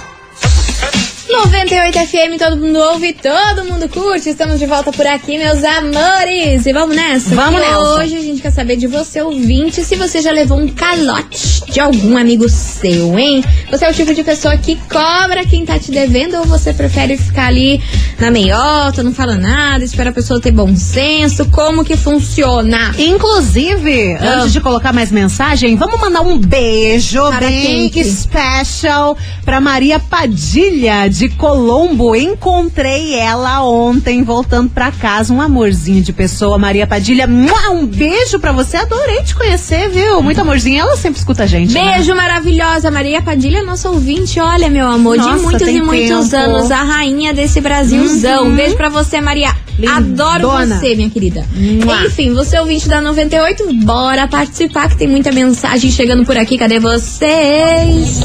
98 1.34 1.98
FM, 2.08 2.38
todo 2.38 2.58
mundo 2.58 2.78
ouve, 2.78 3.12
todo 3.13 3.65
mundo 3.65 3.89
curte. 3.89 4.30
Estamos 4.30 4.60
de 4.60 4.67
volta 4.67 4.91
por 4.91 5.06
aqui, 5.08 5.36
meus 5.39 5.63
amores. 5.63 6.63
E 6.67 6.72
vamos 6.72 6.96
nessa. 6.96 7.34
Vamos 7.34 7.60
nessa. 7.60 7.80
Hoje 7.80 8.15
a 8.15 8.22
gente 8.22 8.39
quer 8.39 8.52
saber 8.52 8.76
de 8.76 8.86
você, 8.86 9.19
ouvinte, 9.19 9.84
se 9.84 9.96
você 9.96 10.22
já 10.22 10.32
levou 10.32 10.60
um 10.60 10.67
calote 10.67 11.63
de 11.72 11.80
algum 11.80 12.15
amigo 12.17 12.48
seu, 12.48 13.17
hein? 13.17 13.43
Você 13.72 13.84
é 13.86 13.89
o 13.89 13.93
tipo 13.96 14.13
de 14.13 14.24
pessoa 14.24 14.56
que 14.58 14.76
cobra 14.76 15.43
quem 15.43 15.65
tá 15.65 15.80
te 15.80 15.89
devendo 15.91 16.38
ou 16.38 16.46
você 16.46 16.72
prefere 16.72 17.17
ficar 17.17 17.48
ali 17.48 17.82
na 18.19 18.30
meiota, 18.30 19.02
não 19.02 19.12
fala 19.12 19.36
nada, 19.36 19.84
espera 19.84 20.12
a 20.12 20.13
pessoa 20.13 20.39
ter 20.39 20.52
bom 20.52 20.76
senso? 20.76 21.48
Como 21.50 21.84
que 21.84 21.98
funciona? 21.98 22.93
Inclusive, 22.98 24.17
Ah. 24.19 24.36
antes 24.41 24.54
de 24.54 24.62
colocar 24.62 24.93
mais 24.93 25.12
mensagem, 25.12 25.76
vamos 25.76 26.00
mandar 26.00 26.22
um 26.22 26.38
beijo 26.38 27.28
Para 27.30 27.48
bem 27.48 27.89
quem 27.89 27.89
que- 27.89 28.04
special 28.06 29.17
pra 29.43 29.60
Maria 29.60 30.00
Padilha 30.00 31.08
de 31.10 31.22
Colombo. 31.29 32.15
Encontrei 32.15 33.13
ela 33.15 33.63
ontem 33.65 34.23
voltando 34.23 34.69
pra 34.69 34.91
casa, 34.91 35.33
um 35.33 35.41
amorzinho 35.41 36.01
de 36.01 36.13
pessoa, 36.13 36.57
Maria 36.57 36.86
Padilha. 36.88 37.27
Um 37.71 37.86
beijo 37.86 38.39
pra 38.39 38.51
você, 38.51 38.77
adorei 38.77 39.23
te 39.23 39.36
conhecer, 39.36 39.89
viu? 39.89 40.21
Muito 40.21 40.39
amorzinho, 40.41 40.79
ela 40.81 40.95
sempre 40.95 41.19
escuta 41.19 41.43
a 41.43 41.47
gente. 41.47 41.73
né? 41.73 41.95
Beijo 41.95 42.13
maravilhosa, 42.15 42.89
Maria 42.91 43.21
Padilha, 43.21 43.63
nossa 43.63 43.89
ouvinte. 43.89 44.39
Olha, 44.39 44.69
meu 44.69 44.88
amor, 44.88 45.17
Nossa, 45.17 45.36
de 45.38 45.41
muitos 45.43 45.67
e 45.67 45.81
muitos 45.81 46.29
tempo. 46.29 46.43
anos, 46.43 46.71
a 46.71 46.83
rainha 46.83 47.33
desse 47.33 47.59
Brasilzão. 47.62 48.45
Uhum. 48.47 48.55
Beijo 48.55 48.75
pra 48.75 48.89
você, 48.89 49.19
Maria. 49.21 49.55
Lindona. 49.79 49.97
Adoro 49.97 50.67
você, 50.67 50.95
minha 50.95 51.09
querida. 51.09 51.43
Mua. 51.83 52.05
Enfim, 52.05 52.31
você 52.33 52.57
é 52.57 52.62
ouvinte 52.62 52.88
da 52.88 53.01
98, 53.01 53.73
bora 53.83 54.27
participar 54.27 54.88
que 54.89 54.97
tem 54.97 55.07
muita 55.07 55.31
mensagem 55.31 55.89
chegando 55.89 56.23
por 56.25 56.38
aqui. 56.38 56.57
Cadê 56.59 56.79
vocês? 56.79 58.21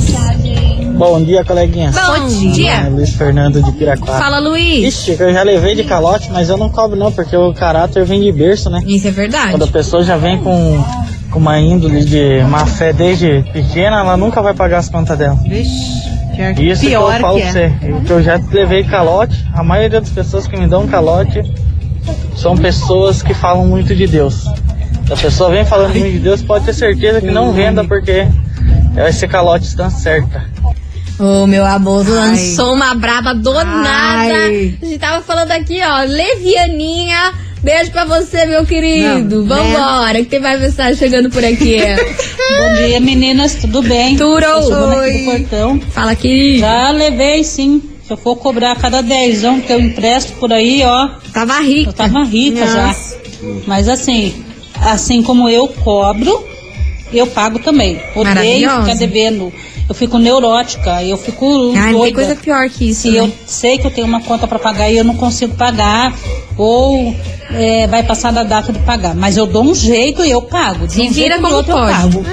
Bom 0.98 1.22
dia, 1.22 1.44
coleguinha. 1.44 1.92
Bom 1.92 2.16
É 2.16 2.26
dia. 2.26 2.88
Luiz 2.90 3.10
Fernando 3.14 3.62
de 3.62 3.70
Piraquara. 3.70 4.18
Fala, 4.18 4.40
Luiz. 4.40 4.84
Ixi, 5.08 5.16
eu 5.20 5.32
já 5.32 5.44
levei 5.44 5.76
de 5.76 5.84
calote, 5.84 6.28
mas 6.32 6.48
eu 6.48 6.56
não 6.56 6.68
cobro 6.68 6.98
não, 6.98 7.12
porque 7.12 7.36
o 7.36 7.54
caráter 7.54 8.04
vem 8.04 8.20
de 8.20 8.32
berço, 8.32 8.68
né? 8.68 8.80
Isso 8.84 9.06
é 9.06 9.12
verdade. 9.12 9.52
Quando 9.52 9.62
a 9.62 9.68
pessoa 9.68 10.02
já 10.02 10.16
vem 10.16 10.38
com, 10.38 10.84
com 11.30 11.38
uma 11.38 11.56
índole 11.60 12.04
de 12.04 12.42
má 12.48 12.66
fé 12.66 12.92
desde 12.92 13.44
pequena, 13.52 14.00
ela 14.00 14.16
nunca 14.16 14.42
vai 14.42 14.54
pagar 14.54 14.78
as 14.78 14.88
contas 14.88 15.16
dela. 15.16 15.36
Vixe, 15.36 16.02
Isso 16.58 16.80
que 16.80 16.90
eu 16.92 17.02
falo 17.20 17.36
que 17.36 17.42
pra 17.42 17.48
é. 17.48 17.52
você. 17.52 17.72
Que 18.04 18.10
eu 18.10 18.20
já 18.20 18.40
levei 18.50 18.82
calote, 18.82 19.46
a 19.54 19.62
maioria 19.62 20.00
das 20.00 20.10
pessoas 20.10 20.48
que 20.48 20.56
me 20.58 20.66
dão 20.66 20.88
calote 20.88 21.40
são 22.34 22.56
pessoas 22.56 23.22
que 23.22 23.34
falam 23.34 23.64
muito 23.68 23.94
de 23.94 24.08
Deus. 24.08 24.44
Se 25.06 25.12
a 25.12 25.16
pessoa 25.16 25.48
vem 25.50 25.64
falando 25.64 25.94
muito 25.94 26.10
de 26.10 26.18
Deus, 26.18 26.42
pode 26.42 26.64
ter 26.64 26.74
certeza 26.74 27.20
que 27.20 27.30
não 27.30 27.52
venda, 27.52 27.84
porque 27.84 28.26
vai 28.94 29.12
ser 29.12 29.28
calote 29.28 29.64
está 29.64 29.88
certa. 29.90 30.42
Ô, 31.18 31.46
meu 31.46 31.64
amor, 31.66 32.06
lançou 32.08 32.74
uma 32.74 32.94
braba 32.94 33.34
do 33.34 33.52
nada. 33.52 34.34
Ai. 34.34 34.74
A 34.80 34.84
gente 34.86 34.98
tava 34.98 35.22
falando 35.22 35.50
aqui, 35.50 35.80
ó, 35.82 36.02
Levianinha. 36.04 37.32
Beijo 37.62 37.90
pra 37.90 38.04
você, 38.04 38.46
meu 38.46 38.64
querido. 38.64 39.42
Não, 39.44 39.56
né? 39.56 39.72
Vambora, 39.74 40.18
que 40.20 40.26
tem 40.26 40.38
mais 40.38 40.60
mensagem 40.60 40.94
chegando 40.96 41.28
por 41.28 41.44
aqui. 41.44 41.78
Bom 42.58 42.74
dia, 42.86 43.00
meninas, 43.00 43.56
tudo 43.56 43.82
bem? 43.82 44.16
Turo. 44.16 44.44
Eu 44.44 44.62
sou 44.62 44.70
Dona 44.70 44.94
aqui 45.04 45.10
Oi. 45.10 45.18
do 45.18 45.24
portão. 45.24 45.80
Fala, 45.90 46.14
querido. 46.14 46.60
Já 46.60 46.90
levei, 46.92 47.42
sim. 47.42 47.82
Se 48.06 48.12
eu 48.12 48.16
for 48.16 48.36
cobrar 48.36 48.76
cada 48.76 49.02
dezão 49.02 49.60
que 49.60 49.72
eu 49.72 49.80
empresto 49.80 50.32
por 50.34 50.52
aí, 50.52 50.82
ó, 50.84 51.08
Tava 51.32 51.60
rica. 51.60 51.90
eu 51.90 51.92
tava 51.92 52.22
rica 52.22 52.64
já. 52.64 52.86
Nossa. 52.86 53.18
Mas 53.66 53.88
assim, 53.88 54.44
assim 54.80 55.20
como 55.22 55.48
eu 55.48 55.66
cobro, 55.68 56.42
eu 57.12 57.26
pago 57.26 57.58
também. 57.58 58.00
Odeio 58.14 58.70
ficar 58.82 58.94
devendo. 58.94 59.52
Eu 59.88 59.94
fico 59.94 60.18
neurótica, 60.18 61.02
eu 61.02 61.16
fico 61.16 61.46
Ai, 61.74 61.76
não 61.76 61.82
tem 61.82 61.92
doida. 61.92 62.14
coisa 62.14 62.36
pior 62.36 62.68
que 62.68 62.90
isso. 62.90 63.02
Se 63.02 63.10
né? 63.12 63.20
eu 63.20 63.32
sei 63.46 63.78
que 63.78 63.86
eu 63.86 63.90
tenho 63.90 64.06
uma 64.06 64.20
conta 64.20 64.46
para 64.46 64.58
pagar 64.58 64.90
e 64.90 64.96
eu 64.98 65.04
não 65.04 65.14
consigo 65.16 65.54
pagar, 65.54 66.14
ou 66.56 67.14
é, 67.50 67.86
vai 67.86 68.02
passar 68.02 68.30
da 68.32 68.42
data 68.42 68.72
de 68.72 68.78
pagar. 68.80 69.14
Mas 69.14 69.36
eu 69.36 69.46
dou 69.46 69.62
um 69.64 69.74
jeito 69.74 70.24
e 70.24 70.30
eu 70.30 70.42
pago. 70.42 70.86
De 70.86 70.94
Se 70.94 71.00
um 71.00 71.10
vira 71.10 71.28
jeito 71.36 71.42
como 71.42 71.54
outro 71.54 71.72
eu 71.72 71.78
pode. 71.78 71.92
pago. 71.92 72.24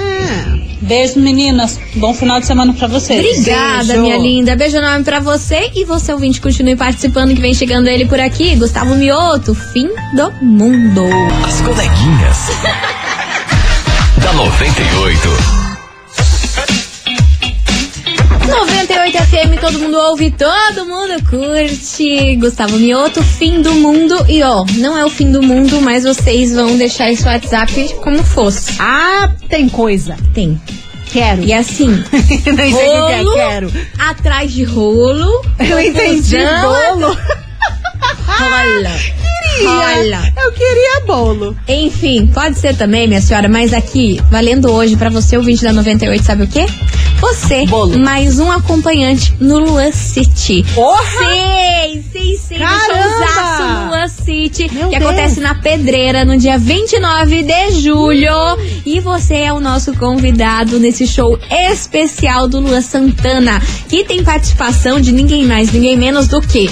Beijo, 0.82 1.18
meninas. 1.18 1.80
Bom 1.94 2.12
final 2.12 2.38
de 2.38 2.46
semana 2.46 2.72
pra 2.74 2.86
vocês. 2.86 3.18
Obrigada, 3.38 3.84
Beijo. 3.84 4.02
minha 4.02 4.18
linda. 4.18 4.54
Beijo 4.54 4.76
enorme 4.76 5.02
pra 5.04 5.18
você 5.18 5.70
e 5.74 5.84
você 5.84 6.12
ouvinte 6.12 6.40
continue 6.40 6.76
participando 6.76 7.34
que 7.34 7.40
vem 7.40 7.54
chegando 7.54 7.88
ele 7.88 8.04
por 8.04 8.20
aqui, 8.20 8.54
Gustavo 8.56 8.94
Mioto, 8.94 9.54
fim 9.54 9.88
do 10.14 10.30
mundo. 10.44 11.02
As 11.46 11.60
coleguinhas. 11.62 12.50
da 14.22 14.32
98. 14.34 15.55
98 18.86 19.18
FM, 19.24 19.60
todo 19.60 19.78
mundo 19.80 19.96
ouve, 19.96 20.30
todo 20.30 20.86
mundo 20.86 21.20
curte. 21.28 22.36
Gustavo 22.36 22.78
Mioto, 22.78 23.20
fim 23.22 23.60
do 23.60 23.74
mundo. 23.74 24.14
E 24.28 24.42
ó, 24.44 24.64
não 24.76 24.96
é 24.96 25.04
o 25.04 25.10
fim 25.10 25.32
do 25.32 25.42
mundo, 25.42 25.80
mas 25.80 26.04
vocês 26.04 26.54
vão 26.54 26.76
deixar 26.76 27.10
esse 27.10 27.24
WhatsApp 27.26 27.94
como 28.02 28.22
fosse. 28.22 28.76
Ah, 28.78 29.28
tem 29.48 29.68
coisa. 29.68 30.16
Tem. 30.32 30.60
Quero. 31.12 31.42
E 31.42 31.52
assim, 31.52 31.88
Nem 32.54 32.72
sei 32.72 32.88
o 33.00 33.06
que 33.06 33.12
é, 33.12 33.16
rolo 33.22 33.32
quero. 33.34 33.72
atrás 33.98 34.52
de 34.52 34.62
rolo. 34.62 35.44
Eu 35.58 35.80
entendi 35.80 36.36
bolo. 36.36 37.16
Rola. 38.26 38.96
Rola. 39.64 40.32
Eu 40.44 40.52
queria 40.52 41.00
bolo. 41.06 41.56
Enfim, 41.66 42.26
pode 42.28 42.58
ser 42.58 42.76
também, 42.76 43.08
minha 43.08 43.20
senhora, 43.20 43.48
mas 43.48 43.72
aqui, 43.72 44.20
valendo 44.30 44.70
hoje 44.70 44.96
pra 44.96 45.08
você, 45.08 45.36
o 45.36 45.42
20 45.42 45.62
da 45.62 45.72
98, 45.72 46.24
sabe 46.24 46.44
o 46.44 46.46
quê? 46.48 46.66
Você, 47.20 47.64
mais 47.98 48.38
um 48.38 48.50
acompanhante 48.50 49.34
no 49.40 49.58
Luan 49.58 49.90
City. 49.90 50.64
Sei, 51.18 52.04
sei, 52.12 52.36
sei, 52.36 52.58
Caramba! 52.58 52.84
showzaço 52.84 53.62
no 53.62 53.86
Luan 53.88 54.08
City, 54.08 54.70
Meu 54.72 54.90
que 54.90 54.98
Deus. 54.98 55.10
acontece 55.10 55.40
na 55.40 55.54
Pedreira 55.54 56.24
no 56.24 56.36
dia 56.36 56.58
29 56.58 57.42
de 57.42 57.70
julho. 57.80 58.30
E 58.84 59.00
você 59.00 59.34
é 59.36 59.52
o 59.52 59.60
nosso 59.60 59.94
convidado 59.94 60.78
nesse 60.78 61.06
show 61.06 61.38
especial 61.70 62.46
do 62.48 62.60
Luan 62.60 62.80
Santana, 62.82 63.60
que 63.88 64.04
tem 64.04 64.22
participação 64.22 65.00
de 65.00 65.10
ninguém 65.12 65.44
mais, 65.46 65.72
ninguém 65.72 65.96
menos 65.96 66.28
do 66.28 66.40
que 66.40 66.70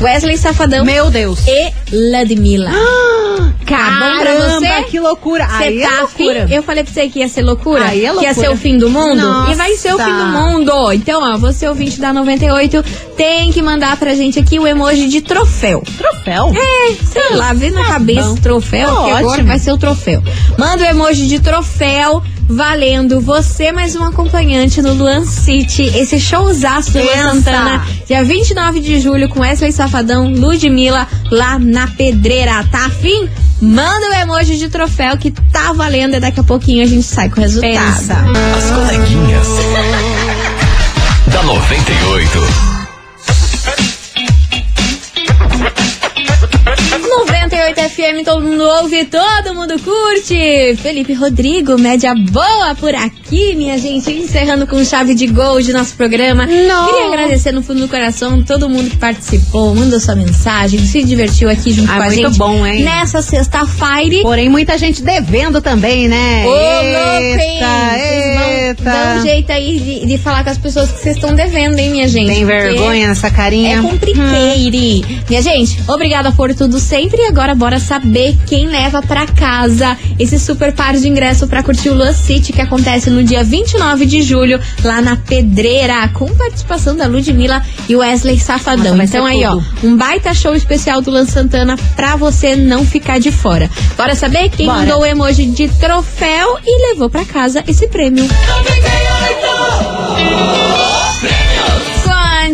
Wesley 0.00 0.36
Safadão. 0.36 0.84
Meu 0.84 1.10
Deus. 1.10 1.40
E 1.46 1.72
Ludmilla. 1.92 2.70
Tá 2.70 3.90
bom 3.90 4.20
pra 4.20 4.32
Caramba, 4.34 4.60
você? 4.60 4.82
que 4.84 5.00
loucura. 5.00 5.46
Aí 5.50 5.82
é 5.82 5.88
tá 5.88 6.00
loucura. 6.02 6.44
afim? 6.44 6.54
Eu 6.54 6.62
falei 6.62 6.84
pra 6.84 6.92
você 6.92 7.08
que 7.08 7.18
ia 7.18 7.28
ser 7.28 7.42
loucura? 7.42 7.84
Aí 7.84 8.04
é 8.04 8.12
Que 8.14 8.22
ia 8.24 8.32
ser 8.34 8.40
loucura. 8.48 8.52
o 8.52 8.56
fim 8.56 8.78
do 8.78 8.88
mundo? 8.88 9.16
Nossa. 9.22 9.52
E 9.52 9.54
vai 9.56 9.74
ser 9.76 9.94
o 9.94 9.98
fim 9.98 10.04
do 10.16 10.26
mundo. 10.26 10.92
Então, 10.92 11.20
ó, 11.22 11.36
você 11.36 11.66
ouvinte 11.68 12.00
da 12.00 12.12
98 12.12 12.84
tem 13.16 13.50
que 13.52 13.60
mandar 13.62 13.96
pra 13.96 14.14
gente 14.14 14.38
aqui 14.38 14.58
o 14.58 14.66
emoji 14.66 15.08
de 15.08 15.20
troféu. 15.20 15.82
Troféu? 15.98 16.52
É, 16.54 16.94
sei 17.04 17.36
lá, 17.36 17.52
vê 17.52 17.70
na 17.70 17.84
cabeça 17.86 18.28
bom. 18.28 18.36
troféu, 18.36 18.86
Tá 18.88 19.04
que 19.04 19.10
agora 19.10 19.26
ótimo. 19.26 19.48
vai 19.48 19.58
ser 19.58 19.72
o 19.72 19.78
troféu. 19.78 20.22
Manda 20.58 20.82
o 20.84 20.86
emoji 20.86 21.26
de 21.26 21.40
troféu. 21.40 22.22
Valendo 22.48 23.20
você 23.20 23.72
mais 23.72 23.96
um 23.96 24.04
acompanhante 24.04 24.80
no 24.80 24.94
Luan 24.94 25.24
City. 25.24 25.82
Esse 25.82 26.20
showzaço 26.20 26.92
do 26.92 27.00
Luan. 27.02 27.34
Santana, 27.34 27.84
dia 28.06 28.22
29 28.22 28.78
de 28.78 29.00
julho, 29.00 29.28
com 29.28 29.40
Wesley 29.40 29.72
Safadão, 29.72 29.85
Ludmilla, 30.36 31.06
lá 31.30 31.58
na 31.58 31.86
Pedreira. 31.86 32.64
Tá 32.70 32.86
afim? 32.86 33.28
Manda 33.60 34.10
o 34.10 34.14
emoji 34.14 34.58
de 34.58 34.68
troféu 34.68 35.16
que 35.16 35.30
tá 35.30 35.72
valendo 35.72 36.14
e 36.14 36.20
daqui 36.20 36.40
a 36.40 36.44
pouquinho 36.44 36.84
a 36.84 36.86
gente 36.86 37.04
sai 37.04 37.28
com 37.30 37.38
o 37.38 37.40
resultado. 37.40 37.72
Pensa. 37.72 38.24
As 38.56 38.70
coleguinhas. 38.70 39.46
da 41.32 41.42
98. 41.42 42.76
98 47.08 47.80
FM, 47.96 48.24
todo 48.26 48.42
mundo 48.42 48.62
ouve, 48.62 49.06
todo 49.06 49.54
mundo 49.54 49.74
curte. 49.80 50.76
Felipe 50.82 51.14
Rodrigo, 51.14 51.78
média 51.78 52.12
boa 52.30 52.74
por 52.78 52.94
aqui, 52.94 53.54
minha 53.54 53.78
gente. 53.78 54.12
Encerrando 54.12 54.66
com 54.66 54.84
chave 54.84 55.14
de 55.14 55.26
gol 55.26 55.62
de 55.62 55.72
nosso 55.72 55.94
programa. 55.96 56.44
Não. 56.44 56.86
Queria 56.88 57.06
agradecer 57.06 57.52
no 57.52 57.62
fundo 57.62 57.80
do 57.80 57.88
coração 57.88 58.42
todo 58.42 58.68
mundo 58.68 58.90
que 58.90 58.98
participou, 58.98 59.74
mandou 59.74 59.98
sua 59.98 60.14
mensagem, 60.14 60.78
se 60.80 61.02
divertiu 61.02 61.48
aqui 61.48 61.72
junto 61.72 61.90
Ah, 61.90 61.96
com 61.96 62.02
a 62.02 62.06
muito 62.06 62.28
gente. 62.28 62.36
bom, 62.38 62.66
hein? 62.66 62.82
Nessa 62.82 63.22
sexta-feira. 63.22 64.22
Porém, 64.22 64.50
muita 64.50 64.76
gente 64.76 65.00
devendo 65.02 65.62
também, 65.62 66.06
né? 66.06 66.44
Ô, 66.44 66.50
louco, 66.50 67.38
dar 68.84 69.16
um 69.18 69.22
jeito 69.22 69.50
aí 69.52 69.80
de, 69.80 70.04
de 70.06 70.18
falar 70.18 70.44
com 70.44 70.50
as 70.50 70.58
pessoas 70.58 70.92
que 70.92 70.98
vocês 71.00 71.16
estão 71.16 71.34
devendo, 71.34 71.78
hein, 71.78 71.90
minha 71.90 72.08
gente? 72.08 72.26
Tem 72.26 72.44
vergonha 72.44 73.08
nessa 73.08 73.30
carinha? 73.30 73.78
É 73.78 73.80
compliqueire. 73.80 75.02
Minha 75.30 75.40
gente, 75.40 75.78
obrigada 75.88 76.30
por 76.32 76.52
tudo 76.54 76.78
sempre. 76.78 77.22
E 77.22 77.26
agora 77.26 77.54
bora 77.54 77.78
saber 77.86 78.36
quem 78.46 78.66
leva 78.66 79.00
pra 79.00 79.26
casa 79.26 79.96
esse 80.18 80.38
super 80.38 80.72
par 80.72 80.94
de 80.94 81.08
ingresso 81.08 81.46
pra 81.46 81.62
curtir 81.62 81.90
o 81.90 81.94
Lua 81.94 82.12
City, 82.12 82.52
que 82.52 82.60
acontece 82.60 83.08
no 83.10 83.22
dia 83.22 83.44
29 83.44 84.04
de 84.06 84.22
julho, 84.22 84.60
lá 84.82 85.00
na 85.00 85.16
Pedreira, 85.16 86.08
com 86.08 86.26
participação 86.34 86.96
da 86.96 87.06
Ludmilla 87.06 87.62
e 87.88 87.94
Wesley 87.94 88.38
Safadão. 88.38 88.96
Nossa, 88.96 89.04
então 89.04 89.24
aí, 89.24 89.44
ó, 89.44 89.52
tudo. 89.52 89.66
um 89.84 89.96
baita 89.96 90.34
show 90.34 90.54
especial 90.54 91.00
do 91.00 91.10
Luan 91.10 91.26
Santana 91.26 91.76
pra 91.94 92.16
você 92.16 92.56
não 92.56 92.84
ficar 92.84 93.20
de 93.20 93.30
fora. 93.30 93.70
Bora 93.96 94.14
saber 94.14 94.48
quem 94.50 94.66
Bora. 94.66 94.80
mandou 94.80 95.00
o 95.00 95.06
emoji 95.06 95.46
de 95.46 95.68
troféu 95.68 96.58
e 96.64 96.90
levou 96.90 97.08
pra 97.08 97.24
casa 97.24 97.62
esse 97.68 97.86
prêmio. 97.88 98.26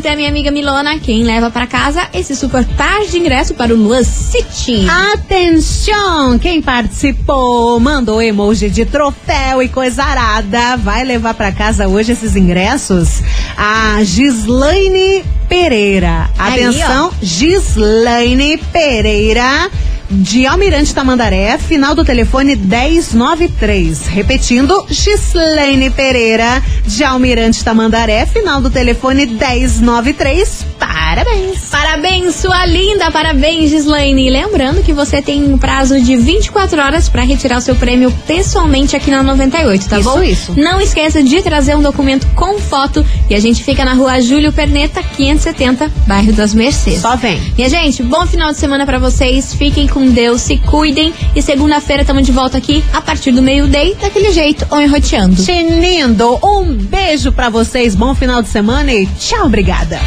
Conta, 0.03 0.17
minha 0.17 0.31
amiga 0.31 0.51
Milona, 0.51 0.99
quem 0.99 1.23
leva 1.23 1.49
pra 1.49 1.65
casa 1.65 2.09
esse 2.13 2.35
super 2.35 2.65
par 2.77 3.07
de 3.07 3.19
ingresso 3.19 3.55
para 3.55 3.73
o 3.73 3.77
Luan 3.77 4.03
City. 4.03 4.85
Atenção! 5.13 6.41
Quem 6.41 6.61
participou, 6.61 7.79
mandou 7.79 8.21
emoji 8.21 8.69
de 8.69 8.85
troféu 8.85 9.63
e 9.63 9.69
coisa 9.69 10.03
arada, 10.03 10.77
vai 10.77 11.05
levar 11.05 11.35
pra 11.35 11.53
casa 11.53 11.87
hoje 11.87 12.11
esses 12.11 12.35
ingressos? 12.35 13.23
A 13.57 14.03
Gislaine 14.03 15.23
Pereira. 15.49 16.29
Aí, 16.37 16.65
Atenção, 16.65 17.13
Gislaine 17.23 18.59
Pereira. 18.73 19.71
De 20.15 20.47
Almirante 20.47 20.95
Tamandaré, 20.95 21.57
final 21.57 21.95
do 21.95 22.05
telefone 22.05 22.55
1093. 22.55 24.09
Repetindo, 24.09 24.87
Gislaine 24.91 25.91
Pereira, 25.91 26.63
de 26.87 27.03
Almirante 27.03 27.65
Tamandaré, 27.65 28.27
final 28.27 28.61
do 28.61 28.69
telefone 28.69 29.25
1093. 29.25 30.72
Parabéns! 31.15 31.61
Parabéns, 31.71 32.37
sua 32.37 32.65
linda, 32.65 33.11
parabéns, 33.11 33.69
Gislaine. 33.69 34.29
E 34.29 34.31
Lembrando 34.31 34.83
que 34.83 34.95
você 34.95 35.21
tem 35.21 35.45
um 35.45 35.59
prazo 35.59 36.01
de 36.01 36.17
24 36.17 36.81
horas 36.81 37.07
para 37.11 37.21
retirar 37.23 37.59
o 37.59 37.61
seu 37.61 37.75
prêmio 37.77 38.11
pessoalmente 38.27 38.97
aqui 38.97 39.11
na 39.11 39.23
98, 39.23 39.89
tá 39.91 39.99
Isso, 39.99 40.09
bom? 40.09 40.23
isso. 40.23 40.55
Não 40.57 40.81
esqueça 40.81 41.23
de 41.23 41.43
trazer 41.43 41.77
um 41.77 41.83
documento 41.83 42.27
com 42.35 42.59
foto 42.59 43.05
e 43.29 43.35
a 43.35 43.39
gente 43.41 43.63
fica 43.63 43.85
na 43.85 43.93
rua 43.93 44.23
Júlio 44.23 44.55
Perneta, 44.55 45.03
570, 45.03 45.93
bairro 46.07 46.33
das 46.33 46.55
Mercedes. 46.55 47.03
Só 47.03 47.15
vem. 47.15 47.39
Minha 47.59 47.69
gente, 47.69 48.03
bom 48.03 48.27
final 48.27 48.51
de 48.51 48.57
semana 48.59 48.87
pra 48.87 48.99
vocês. 48.99 49.55
Fiquem 49.55 49.87
com 49.87 50.09
Deus, 50.09 50.41
se 50.41 50.57
cuidem. 50.57 51.13
E 51.37 51.43
segunda-feira 51.43 52.03
estamos 52.03 52.25
de 52.25 52.33
volta 52.33 52.57
aqui 52.57 52.83
a 52.91 53.03
partir 53.03 53.33
do 53.33 53.43
meio-day, 53.43 53.95
daquele 54.01 54.33
jeito, 54.33 54.67
ou 54.71 54.81
enroteando. 54.81 55.37
Tinindo, 55.45 56.39
um 56.43 56.73
beijo 56.73 57.31
pra 57.33 57.51
vocês, 57.51 57.95
bom 57.95 58.15
final 58.15 58.41
de 58.41 58.49
semana 58.49 58.91
e 58.95 59.07
tchau, 59.19 59.45
obrigada. 59.45 60.01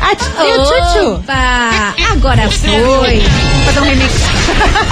Ah, 0.00 0.14
tchau, 0.14 0.64
tchau. 0.64 1.14
Opa! 1.16 1.94
Agora 2.12 2.50
foi. 2.50 3.22
Fazer 3.66 3.80
um 3.80 3.84
remix. 3.84 4.14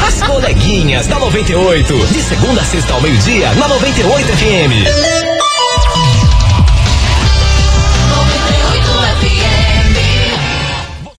As 0.07 0.23
coleguinhas 0.23 1.07
da 1.07 1.19
98. 1.19 2.07
De 2.09 2.21
segunda 2.21 2.61
a 2.61 2.65
sexta 2.65 2.93
ao 2.93 3.01
meio-dia, 3.01 3.51
na 3.55 3.69
98 3.69 4.27
FM. 4.27 5.26